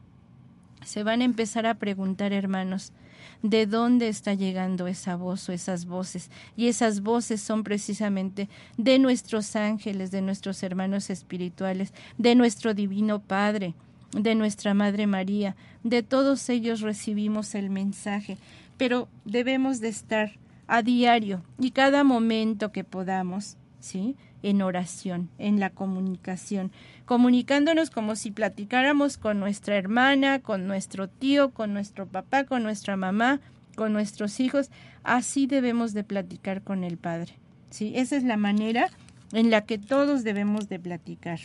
Se 0.84 1.02
van 1.02 1.20
a 1.20 1.24
empezar 1.24 1.66
a 1.66 1.74
preguntar, 1.74 2.32
hermanos, 2.32 2.92
de 3.44 3.66
dónde 3.66 4.08
está 4.08 4.32
llegando 4.32 4.86
esa 4.86 5.16
voz 5.16 5.50
o 5.50 5.52
esas 5.52 5.84
voces. 5.84 6.30
Y 6.56 6.68
esas 6.68 7.02
voces 7.02 7.42
son 7.42 7.62
precisamente 7.62 8.48
de 8.78 8.98
nuestros 8.98 9.54
ángeles, 9.54 10.10
de 10.10 10.22
nuestros 10.22 10.62
hermanos 10.62 11.10
espirituales, 11.10 11.92
de 12.16 12.34
nuestro 12.36 12.72
Divino 12.72 13.18
Padre, 13.18 13.74
de 14.12 14.34
nuestra 14.34 14.72
Madre 14.72 15.06
María. 15.06 15.56
De 15.82 16.02
todos 16.02 16.48
ellos 16.48 16.80
recibimos 16.80 17.54
el 17.54 17.68
mensaje, 17.68 18.38
pero 18.78 19.08
debemos 19.26 19.80
de 19.80 19.88
estar 19.88 20.32
a 20.66 20.80
diario 20.80 21.42
y 21.58 21.72
cada 21.72 22.02
momento 22.02 22.72
que 22.72 22.82
podamos, 22.82 23.58
¿sí? 23.78 24.16
En 24.44 24.60
oración, 24.60 25.30
en 25.38 25.58
la 25.58 25.70
comunicación, 25.70 26.70
comunicándonos 27.06 27.88
como 27.88 28.14
si 28.14 28.30
platicáramos 28.30 29.16
con 29.16 29.40
nuestra 29.40 29.76
hermana, 29.76 30.40
con 30.40 30.66
nuestro 30.66 31.08
tío, 31.08 31.50
con 31.50 31.72
nuestro 31.72 32.06
papá, 32.06 32.44
con 32.44 32.62
nuestra 32.62 32.94
mamá, 32.96 33.40
con 33.74 33.94
nuestros 33.94 34.40
hijos. 34.40 34.70
Así 35.02 35.46
debemos 35.46 35.94
de 35.94 36.04
platicar 36.04 36.60
con 36.60 36.84
el 36.84 36.98
Padre. 36.98 37.32
¿sí? 37.70 37.92
Esa 37.96 38.16
es 38.16 38.22
la 38.22 38.36
manera 38.36 38.90
en 39.32 39.50
la 39.50 39.64
que 39.64 39.78
todos 39.78 40.24
debemos 40.24 40.68
de 40.68 40.78
platicar. 40.78 41.40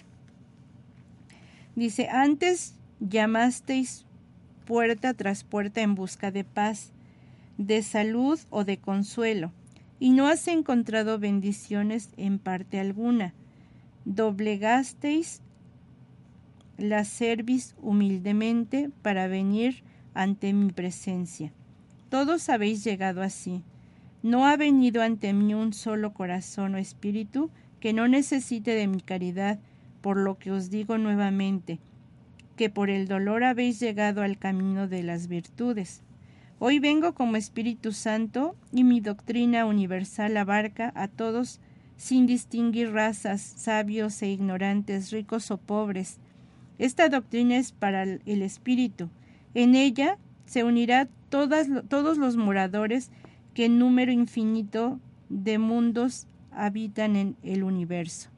Dice, 1.75 2.09
antes 2.09 2.75
llamasteis 2.99 4.05
puerta 4.65 5.13
tras 5.13 5.45
puerta 5.45 5.79
en 5.79 5.95
busca 5.95 6.31
de 6.31 6.43
paz, 6.43 6.91
de 7.57 7.81
salud 7.81 8.37
o 8.49 8.65
de 8.65 8.77
consuelo, 8.77 9.53
y 9.99 10.11
no 10.11 10.27
has 10.27 10.47
encontrado 10.47 11.19
bendiciones 11.19 12.09
en 12.17 12.39
parte 12.39 12.79
alguna. 12.79 13.33
Doblegasteis 14.05 15.41
la 16.77 17.03
servis 17.03 17.75
humildemente 17.81 18.89
para 19.01 19.27
venir 19.27 19.83
ante 20.13 20.53
mi 20.53 20.71
presencia. 20.71 21.51
Todos 22.09 22.49
habéis 22.49 22.83
llegado 22.83 23.21
así. 23.21 23.63
No 24.23 24.47
ha 24.47 24.57
venido 24.57 25.01
ante 25.01 25.33
mí 25.33 25.53
un 25.53 25.73
solo 25.73 26.13
corazón 26.13 26.75
o 26.75 26.77
espíritu 26.77 27.51
que 27.79 27.93
no 27.93 28.07
necesite 28.07 28.71
de 28.71 28.87
mi 28.87 29.01
caridad, 29.01 29.59
por 30.01 30.17
lo 30.17 30.37
que 30.37 30.51
os 30.51 30.69
digo 30.69 30.97
nuevamente, 30.97 31.79
que 32.55 32.69
por 32.69 32.89
el 32.89 33.07
dolor 33.07 33.43
habéis 33.43 33.79
llegado 33.79 34.21
al 34.21 34.37
camino 34.37 34.87
de 34.87 35.03
las 35.03 35.27
virtudes. 35.27 36.01
Hoy 36.61 36.79
vengo 36.79 37.13
como 37.13 37.37
Espíritu 37.37 37.93
Santo 37.93 38.55
y 38.73 38.83
mi 38.83 38.99
doctrina 38.99 39.65
universal 39.65 40.35
abarca 40.35 40.91
a 40.93 41.07
todos 41.07 41.61
sin 41.95 42.27
distinguir 42.27 42.91
razas, 42.91 43.41
sabios 43.41 44.21
e 44.21 44.27
ignorantes, 44.29 45.11
ricos 45.11 45.51
o 45.51 45.57
pobres, 45.57 46.19
esta 46.79 47.09
doctrina 47.09 47.57
es 47.57 47.73
para 47.73 48.03
el 48.03 48.41
espíritu. 48.41 49.09
En 49.53 49.75
ella 49.75 50.17
se 50.45 50.63
unirá 50.63 51.09
todas, 51.29 51.67
todos 51.89 52.17
los 52.17 52.37
moradores 52.37 53.11
que 53.53 53.65
en 53.65 53.79
número 53.79 54.13
infinito 54.13 54.99
de 55.27 55.59
mundos 55.59 56.25
habitan 56.51 57.17
en 57.17 57.35
el 57.43 57.63
universo. 57.63 58.29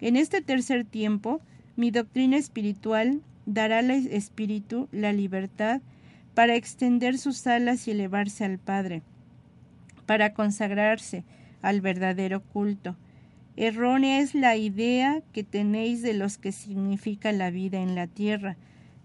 En 0.00 0.16
este 0.16 0.42
tercer 0.42 0.84
tiempo, 0.84 1.40
mi 1.76 1.90
doctrina 1.90 2.36
espiritual 2.36 3.20
dará 3.46 3.80
al 3.80 3.90
espíritu 3.90 4.88
la 4.92 5.12
libertad 5.12 5.80
para 6.34 6.56
extender 6.56 7.18
sus 7.18 7.46
alas 7.46 7.86
y 7.86 7.90
elevarse 7.90 8.44
al 8.44 8.58
Padre, 8.58 9.02
para 10.06 10.34
consagrarse 10.34 11.24
al 11.62 11.80
verdadero 11.80 12.42
culto, 12.42 12.96
Errónea 13.56 14.20
es 14.20 14.34
la 14.34 14.56
idea 14.56 15.22
que 15.32 15.44
tenéis 15.44 16.00
de 16.00 16.14
los 16.14 16.38
que 16.38 16.52
significa 16.52 17.32
la 17.32 17.50
vida 17.50 17.82
en 17.82 17.94
la 17.94 18.06
tierra, 18.06 18.56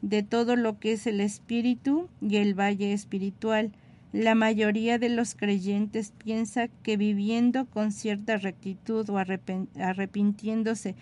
de 0.01 0.23
todo 0.23 0.55
lo 0.55 0.79
que 0.79 0.93
es 0.93 1.05
el 1.05 1.19
espíritu 1.19 2.07
y 2.21 2.37
el 2.37 2.57
valle 2.57 2.93
espiritual. 2.93 3.73
La 4.13 4.35
mayoría 4.35 4.99
de 4.99 5.09
los 5.09 5.35
creyentes 5.35 6.13
piensa 6.17 6.69
que 6.69 6.95
viviendo 6.95 7.65
con 7.65 7.91
cierta 7.91 8.37
rectitud 8.37 9.09
o 9.09 9.17
arrepintiéndose 9.17 10.95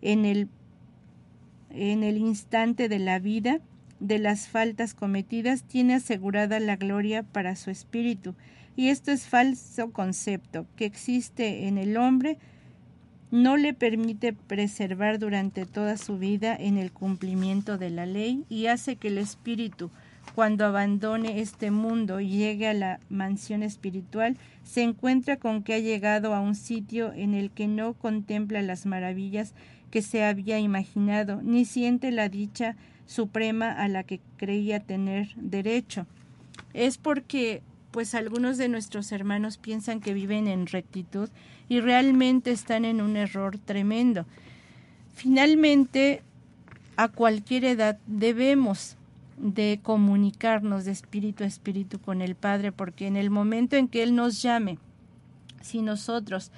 en 0.00 0.24
el, 0.24 0.48
en 1.70 2.04
el 2.04 2.16
instante 2.16 2.88
de 2.88 3.00
la 3.00 3.18
vida 3.18 3.60
de 4.06 4.18
las 4.18 4.48
faltas 4.48 4.94
cometidas 4.94 5.62
tiene 5.62 5.94
asegurada 5.94 6.60
la 6.60 6.76
gloria 6.76 7.22
para 7.22 7.56
su 7.56 7.70
espíritu. 7.70 8.34
Y 8.76 8.88
esto 8.88 9.12
es 9.12 9.26
falso 9.26 9.92
concepto 9.92 10.66
que 10.76 10.84
existe 10.84 11.66
en 11.66 11.78
el 11.78 11.96
hombre 11.96 12.38
no 13.34 13.56
le 13.56 13.74
permite 13.74 14.32
preservar 14.32 15.18
durante 15.18 15.66
toda 15.66 15.96
su 15.96 16.18
vida 16.18 16.54
en 16.54 16.78
el 16.78 16.92
cumplimiento 16.92 17.78
de 17.78 17.90
la 17.90 18.06
ley 18.06 18.44
y 18.48 18.66
hace 18.66 18.94
que 18.94 19.08
el 19.08 19.18
espíritu, 19.18 19.90
cuando 20.36 20.64
abandone 20.64 21.40
este 21.40 21.72
mundo 21.72 22.20
y 22.20 22.28
llegue 22.28 22.68
a 22.68 22.74
la 22.74 23.00
mansión 23.08 23.64
espiritual, 23.64 24.36
se 24.62 24.82
encuentra 24.82 25.36
con 25.36 25.64
que 25.64 25.74
ha 25.74 25.80
llegado 25.80 26.32
a 26.32 26.38
un 26.38 26.54
sitio 26.54 27.12
en 27.12 27.34
el 27.34 27.50
que 27.50 27.66
no 27.66 27.94
contempla 27.94 28.62
las 28.62 28.86
maravillas 28.86 29.52
que 29.90 30.00
se 30.00 30.22
había 30.22 30.60
imaginado, 30.60 31.42
ni 31.42 31.64
siente 31.64 32.12
la 32.12 32.28
dicha 32.28 32.76
suprema 33.06 33.70
a 33.72 33.88
la 33.88 34.04
que 34.04 34.20
creía 34.36 34.80
tener 34.80 35.34
derecho. 35.36 36.06
Es 36.72 36.98
porque 36.98 37.62
pues 37.90 38.14
algunos 38.14 38.58
de 38.58 38.68
nuestros 38.68 39.12
hermanos 39.12 39.56
piensan 39.56 40.00
que 40.00 40.14
viven 40.14 40.48
en 40.48 40.66
rectitud 40.66 41.28
y 41.68 41.80
realmente 41.80 42.50
están 42.50 42.84
en 42.84 43.00
un 43.00 43.16
error 43.16 43.58
tremendo. 43.58 44.26
Finalmente, 45.14 46.22
a 46.96 47.08
cualquier 47.08 47.64
edad 47.64 47.98
debemos 48.06 48.96
de 49.36 49.80
comunicarnos 49.82 50.84
de 50.84 50.92
espíritu 50.92 51.44
a 51.44 51.46
espíritu 51.46 52.00
con 52.00 52.20
el 52.20 52.34
Padre, 52.34 52.72
porque 52.72 53.06
en 53.06 53.16
el 53.16 53.30
momento 53.30 53.76
en 53.76 53.88
que 53.88 54.02
Él 54.02 54.14
nos 54.14 54.42
llame, 54.42 54.78
si 55.60 55.80
nosotros 55.80 56.50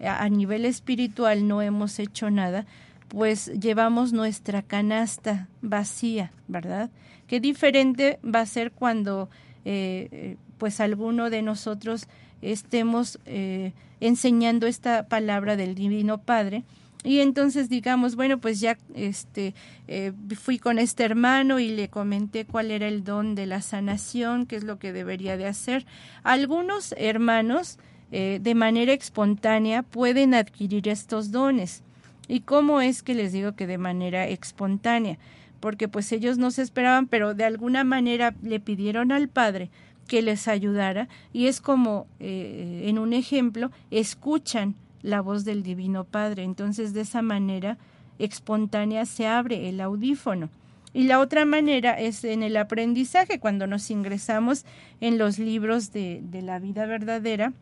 a 0.00 0.28
nivel 0.28 0.64
espiritual 0.64 1.46
no 1.46 1.62
hemos 1.62 1.98
hecho 1.98 2.30
nada, 2.30 2.66
pues 3.14 3.46
llevamos 3.60 4.12
nuestra 4.12 4.62
canasta 4.62 5.48
vacía, 5.62 6.32
¿verdad? 6.48 6.90
Qué 7.28 7.38
diferente 7.38 8.18
va 8.24 8.40
a 8.40 8.46
ser 8.46 8.72
cuando 8.72 9.30
eh, 9.64 10.36
pues 10.58 10.80
alguno 10.80 11.30
de 11.30 11.42
nosotros 11.42 12.08
estemos 12.42 13.20
eh, 13.24 13.72
enseñando 14.00 14.66
esta 14.66 15.06
palabra 15.06 15.56
del 15.56 15.76
Divino 15.76 16.18
Padre. 16.18 16.64
Y 17.04 17.20
entonces 17.20 17.68
digamos 17.68 18.16
bueno 18.16 18.38
pues 18.38 18.60
ya 18.60 18.78
este 18.94 19.54
eh, 19.86 20.12
fui 20.36 20.58
con 20.58 20.80
este 20.80 21.04
hermano 21.04 21.60
y 21.60 21.68
le 21.68 21.88
comenté 21.88 22.44
cuál 22.46 22.72
era 22.72 22.88
el 22.88 23.04
don 23.04 23.34
de 23.36 23.46
la 23.46 23.60
sanación 23.60 24.46
qué 24.46 24.56
es 24.56 24.64
lo 24.64 24.78
que 24.78 24.92
debería 24.92 25.36
de 25.36 25.46
hacer 25.46 25.84
algunos 26.22 26.94
hermanos 26.96 27.78
de 28.10 28.54
manera 28.54 28.92
espontánea 28.92 29.82
pueden 29.82 30.34
adquirir 30.34 30.88
estos 30.88 31.32
dones 31.32 31.82
y 32.28 32.40
cómo 32.40 32.80
es 32.80 33.02
que 33.02 33.14
les 33.14 33.32
digo 33.32 33.52
que 33.52 33.66
de 33.66 33.78
manera 33.78 34.26
espontánea 34.26 35.18
porque 35.64 35.88
pues 35.88 36.12
ellos 36.12 36.36
no 36.36 36.50
se 36.50 36.60
esperaban, 36.60 37.06
pero 37.06 37.32
de 37.32 37.44
alguna 37.44 37.84
manera 37.84 38.34
le 38.42 38.60
pidieron 38.60 39.12
al 39.12 39.28
Padre 39.28 39.70
que 40.06 40.20
les 40.20 40.46
ayudara 40.46 41.08
y 41.32 41.46
es 41.46 41.62
como 41.62 42.06
eh, 42.20 42.82
en 42.84 42.98
un 42.98 43.14
ejemplo 43.14 43.70
escuchan 43.90 44.74
la 45.00 45.22
voz 45.22 45.46
del 45.46 45.62
Divino 45.62 46.04
Padre, 46.04 46.42
entonces 46.42 46.92
de 46.92 47.00
esa 47.00 47.22
manera 47.22 47.78
espontánea 48.18 49.06
se 49.06 49.26
abre 49.26 49.70
el 49.70 49.80
audífono. 49.80 50.50
Y 50.92 51.04
la 51.04 51.18
otra 51.18 51.46
manera 51.46 51.98
es 51.98 52.24
en 52.24 52.42
el 52.42 52.58
aprendizaje, 52.58 53.38
cuando 53.38 53.66
nos 53.66 53.90
ingresamos 53.90 54.66
en 55.00 55.16
los 55.16 55.38
libros 55.38 55.94
de, 55.94 56.20
de 56.24 56.42
la 56.42 56.58
vida 56.58 56.84
verdadera, 56.84 57.54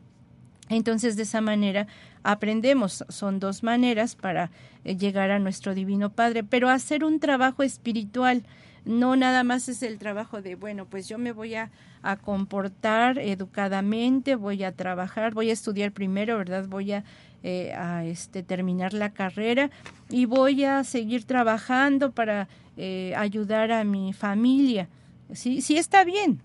entonces 0.71 1.15
de 1.15 1.23
esa 1.23 1.41
manera 1.41 1.87
aprendemos. 2.23 3.05
Son 3.09 3.41
dos 3.41 3.63
maneras 3.63 4.17
para 4.17 4.51
eh, 4.85 4.97
llegar 4.97 5.31
a 5.31 5.39
nuestro 5.39 5.75
Divino 5.75 6.11
Padre, 6.11 6.45
pero 6.45 6.69
hacer 6.69 7.05
un 7.05 7.21
trabajo 7.21 7.63
espiritual 7.63 8.45
no 8.85 9.15
nada 9.15 9.45
más 9.45 9.69
es 9.69 9.83
el 9.85 9.99
trabajo 9.99 10.43
de, 10.43 10.57
bueno, 10.57 10.87
pues 10.87 11.09
yo 11.09 11.17
me 11.17 11.31
voy 11.31 11.55
a, 11.55 11.71
a, 12.03 12.17
comportar 12.17 13.17
educadamente, 13.19 14.35
voy 14.35 14.65
a 14.65 14.73
trabajar, 14.73 15.35
voy 15.35 15.51
a 15.51 15.53
estudiar 15.53 15.93
primero, 15.93 16.37
¿verdad? 16.37 16.67
Voy 16.67 16.91
a, 16.91 17.05
eh, 17.45 17.73
a 17.75 18.05
este, 18.05 18.43
terminar 18.43 18.93
la 18.93 19.11
carrera 19.11 19.71
y 20.11 20.25
voy 20.25 20.65
a 20.65 20.83
seguir 20.83 21.25
trabajando 21.25 22.11
para 22.11 22.49
eh, 22.77 23.15
ayudar 23.17 23.71
a 23.71 23.85
mi 23.85 24.13
familia. 24.13 24.89
Sí, 25.33 25.61
sí 25.61 25.77
está 25.77 26.03
bien. 26.03 26.41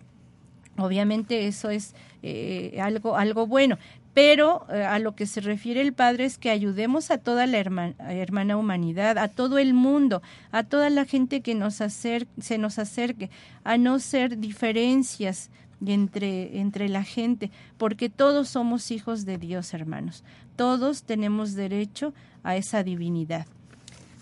Obviamente 0.78 1.48
eso 1.48 1.72
es 1.72 1.96
algo, 2.80 3.16
algo 3.16 3.48
bueno, 3.48 3.80
pero 4.18 4.66
eh, 4.72 4.82
a 4.82 4.98
lo 4.98 5.14
que 5.14 5.28
se 5.28 5.42
refiere 5.42 5.80
el 5.80 5.94
Padre 5.94 6.26
es 6.26 6.40
que 6.40 6.50
ayudemos 6.50 7.12
a 7.12 7.20
toda 7.20 7.46
la 7.46 7.60
hermana, 7.60 8.58
humanidad, 8.58 9.20
a 9.20 9.28
todo 9.28 9.60
el 9.60 9.76
mundo, 9.76 10.24
a 10.52 10.64
toda 10.64 10.90
la 10.90 11.06
gente 11.06 11.42
que 11.42 11.54
nos 11.54 11.76
se 11.76 12.58
nos 12.58 12.80
acerque, 12.80 13.30
a 13.64 13.78
no 13.78 14.00
ser 14.00 14.40
diferencias 14.40 15.52
entre, 15.86 16.60
entre 16.60 16.90
la 16.90 17.04
gente, 17.04 17.52
porque 17.78 18.10
todos 18.10 18.50
somos 18.50 18.90
hijos 18.90 19.24
de 19.24 19.38
Dios, 19.38 19.76
hermanos. 19.76 20.24
Todos 20.56 21.04
tenemos 21.04 21.54
derecho 21.54 22.12
a 22.42 22.56
esa 22.56 22.82
divinidad. 22.82 23.46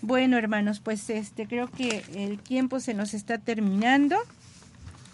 Bueno, 0.02 0.36
hermanos, 0.36 0.80
pues 0.80 1.08
este 1.08 1.46
creo 1.46 1.68
que 1.68 2.04
el 2.14 2.38
tiempo 2.38 2.80
se 2.80 2.92
nos 2.92 3.14
está 3.14 3.38
terminando. 3.38 4.16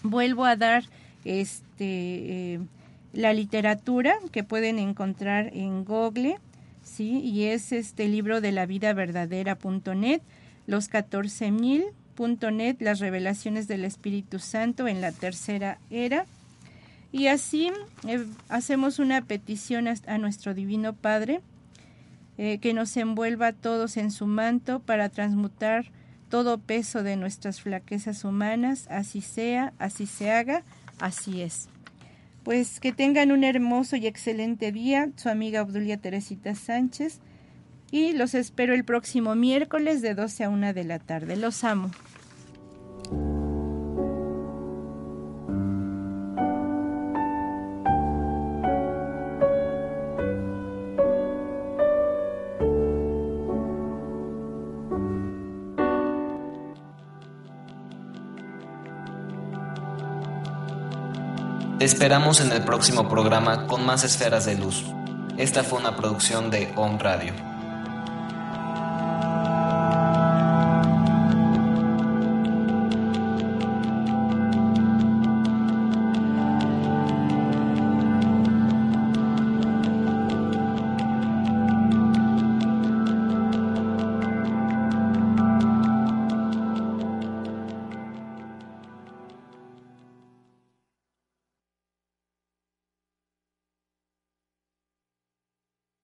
Vuelvo 0.02 0.44
a 0.44 0.56
dar 0.56 0.82
este 1.24 2.54
eh, 2.54 2.60
la 3.12 3.32
literatura 3.32 4.14
que 4.30 4.44
pueden 4.44 4.78
encontrar 4.78 5.50
en 5.52 5.84
Google, 5.84 6.38
¿sí? 6.82 7.20
Y 7.20 7.44
es 7.44 7.72
este 7.72 8.08
libro 8.08 8.40
de 8.40 8.52
la 8.52 8.66
vida 8.66 8.92
verdadera.net, 8.92 10.22
los 10.66 10.90
14.000.net, 10.90 12.76
las 12.80 13.00
revelaciones 13.00 13.68
del 13.68 13.84
Espíritu 13.84 14.38
Santo 14.38 14.88
en 14.88 15.00
la 15.00 15.12
tercera 15.12 15.78
era. 15.90 16.26
Y 17.10 17.26
así 17.26 17.70
eh, 18.08 18.24
hacemos 18.48 18.98
una 18.98 19.20
petición 19.22 19.86
a, 19.88 20.18
nuestro 20.18 20.54
Divino 20.54 20.94
Padre 20.94 21.42
eh, 22.38 22.58
que 22.58 22.72
nos 22.72 22.96
envuelva 22.96 23.48
a 23.48 23.52
todos 23.52 23.98
en 23.98 24.10
su 24.10 24.26
manto 24.26 24.80
para 24.80 25.10
transmutar 25.10 25.90
todo 26.30 26.56
peso 26.56 27.02
de 27.02 27.16
nuestras 27.16 27.60
flaquezas 27.60 28.24
humanas, 28.24 28.86
así 28.88 29.20
sea, 29.20 29.74
así 29.78 30.06
se 30.06 30.30
haga, 30.30 30.62
así 30.98 31.42
es. 31.42 31.68
Pues 32.44 32.80
que 32.80 32.92
tengan 32.92 33.30
un 33.30 33.44
hermoso 33.44 33.96
y 33.96 34.06
excelente 34.06 34.72
día, 34.72 35.10
su 35.16 35.28
amiga 35.28 35.62
Obdulia 35.62 35.96
Teresita 35.96 36.54
Sánchez, 36.54 37.20
y 37.92 38.14
los 38.14 38.34
espero 38.34 38.74
el 38.74 38.84
próximo 38.84 39.34
miércoles 39.34 40.02
de 40.02 40.14
12 40.14 40.44
a 40.44 40.48
1 40.48 40.72
de 40.72 40.84
la 40.84 40.98
tarde. 40.98 41.36
Los 41.36 41.62
amo. 41.62 41.90
Te 61.82 61.86
esperamos 61.86 62.40
en 62.40 62.52
el 62.52 62.62
próximo 62.62 63.08
programa 63.08 63.66
con 63.66 63.84
más 63.84 64.04
esferas 64.04 64.44
de 64.44 64.54
luz. 64.54 64.84
Esta 65.36 65.64
fue 65.64 65.80
una 65.80 65.96
producción 65.96 66.48
de 66.48 66.72
Home 66.76 66.96
Radio. 67.00 67.51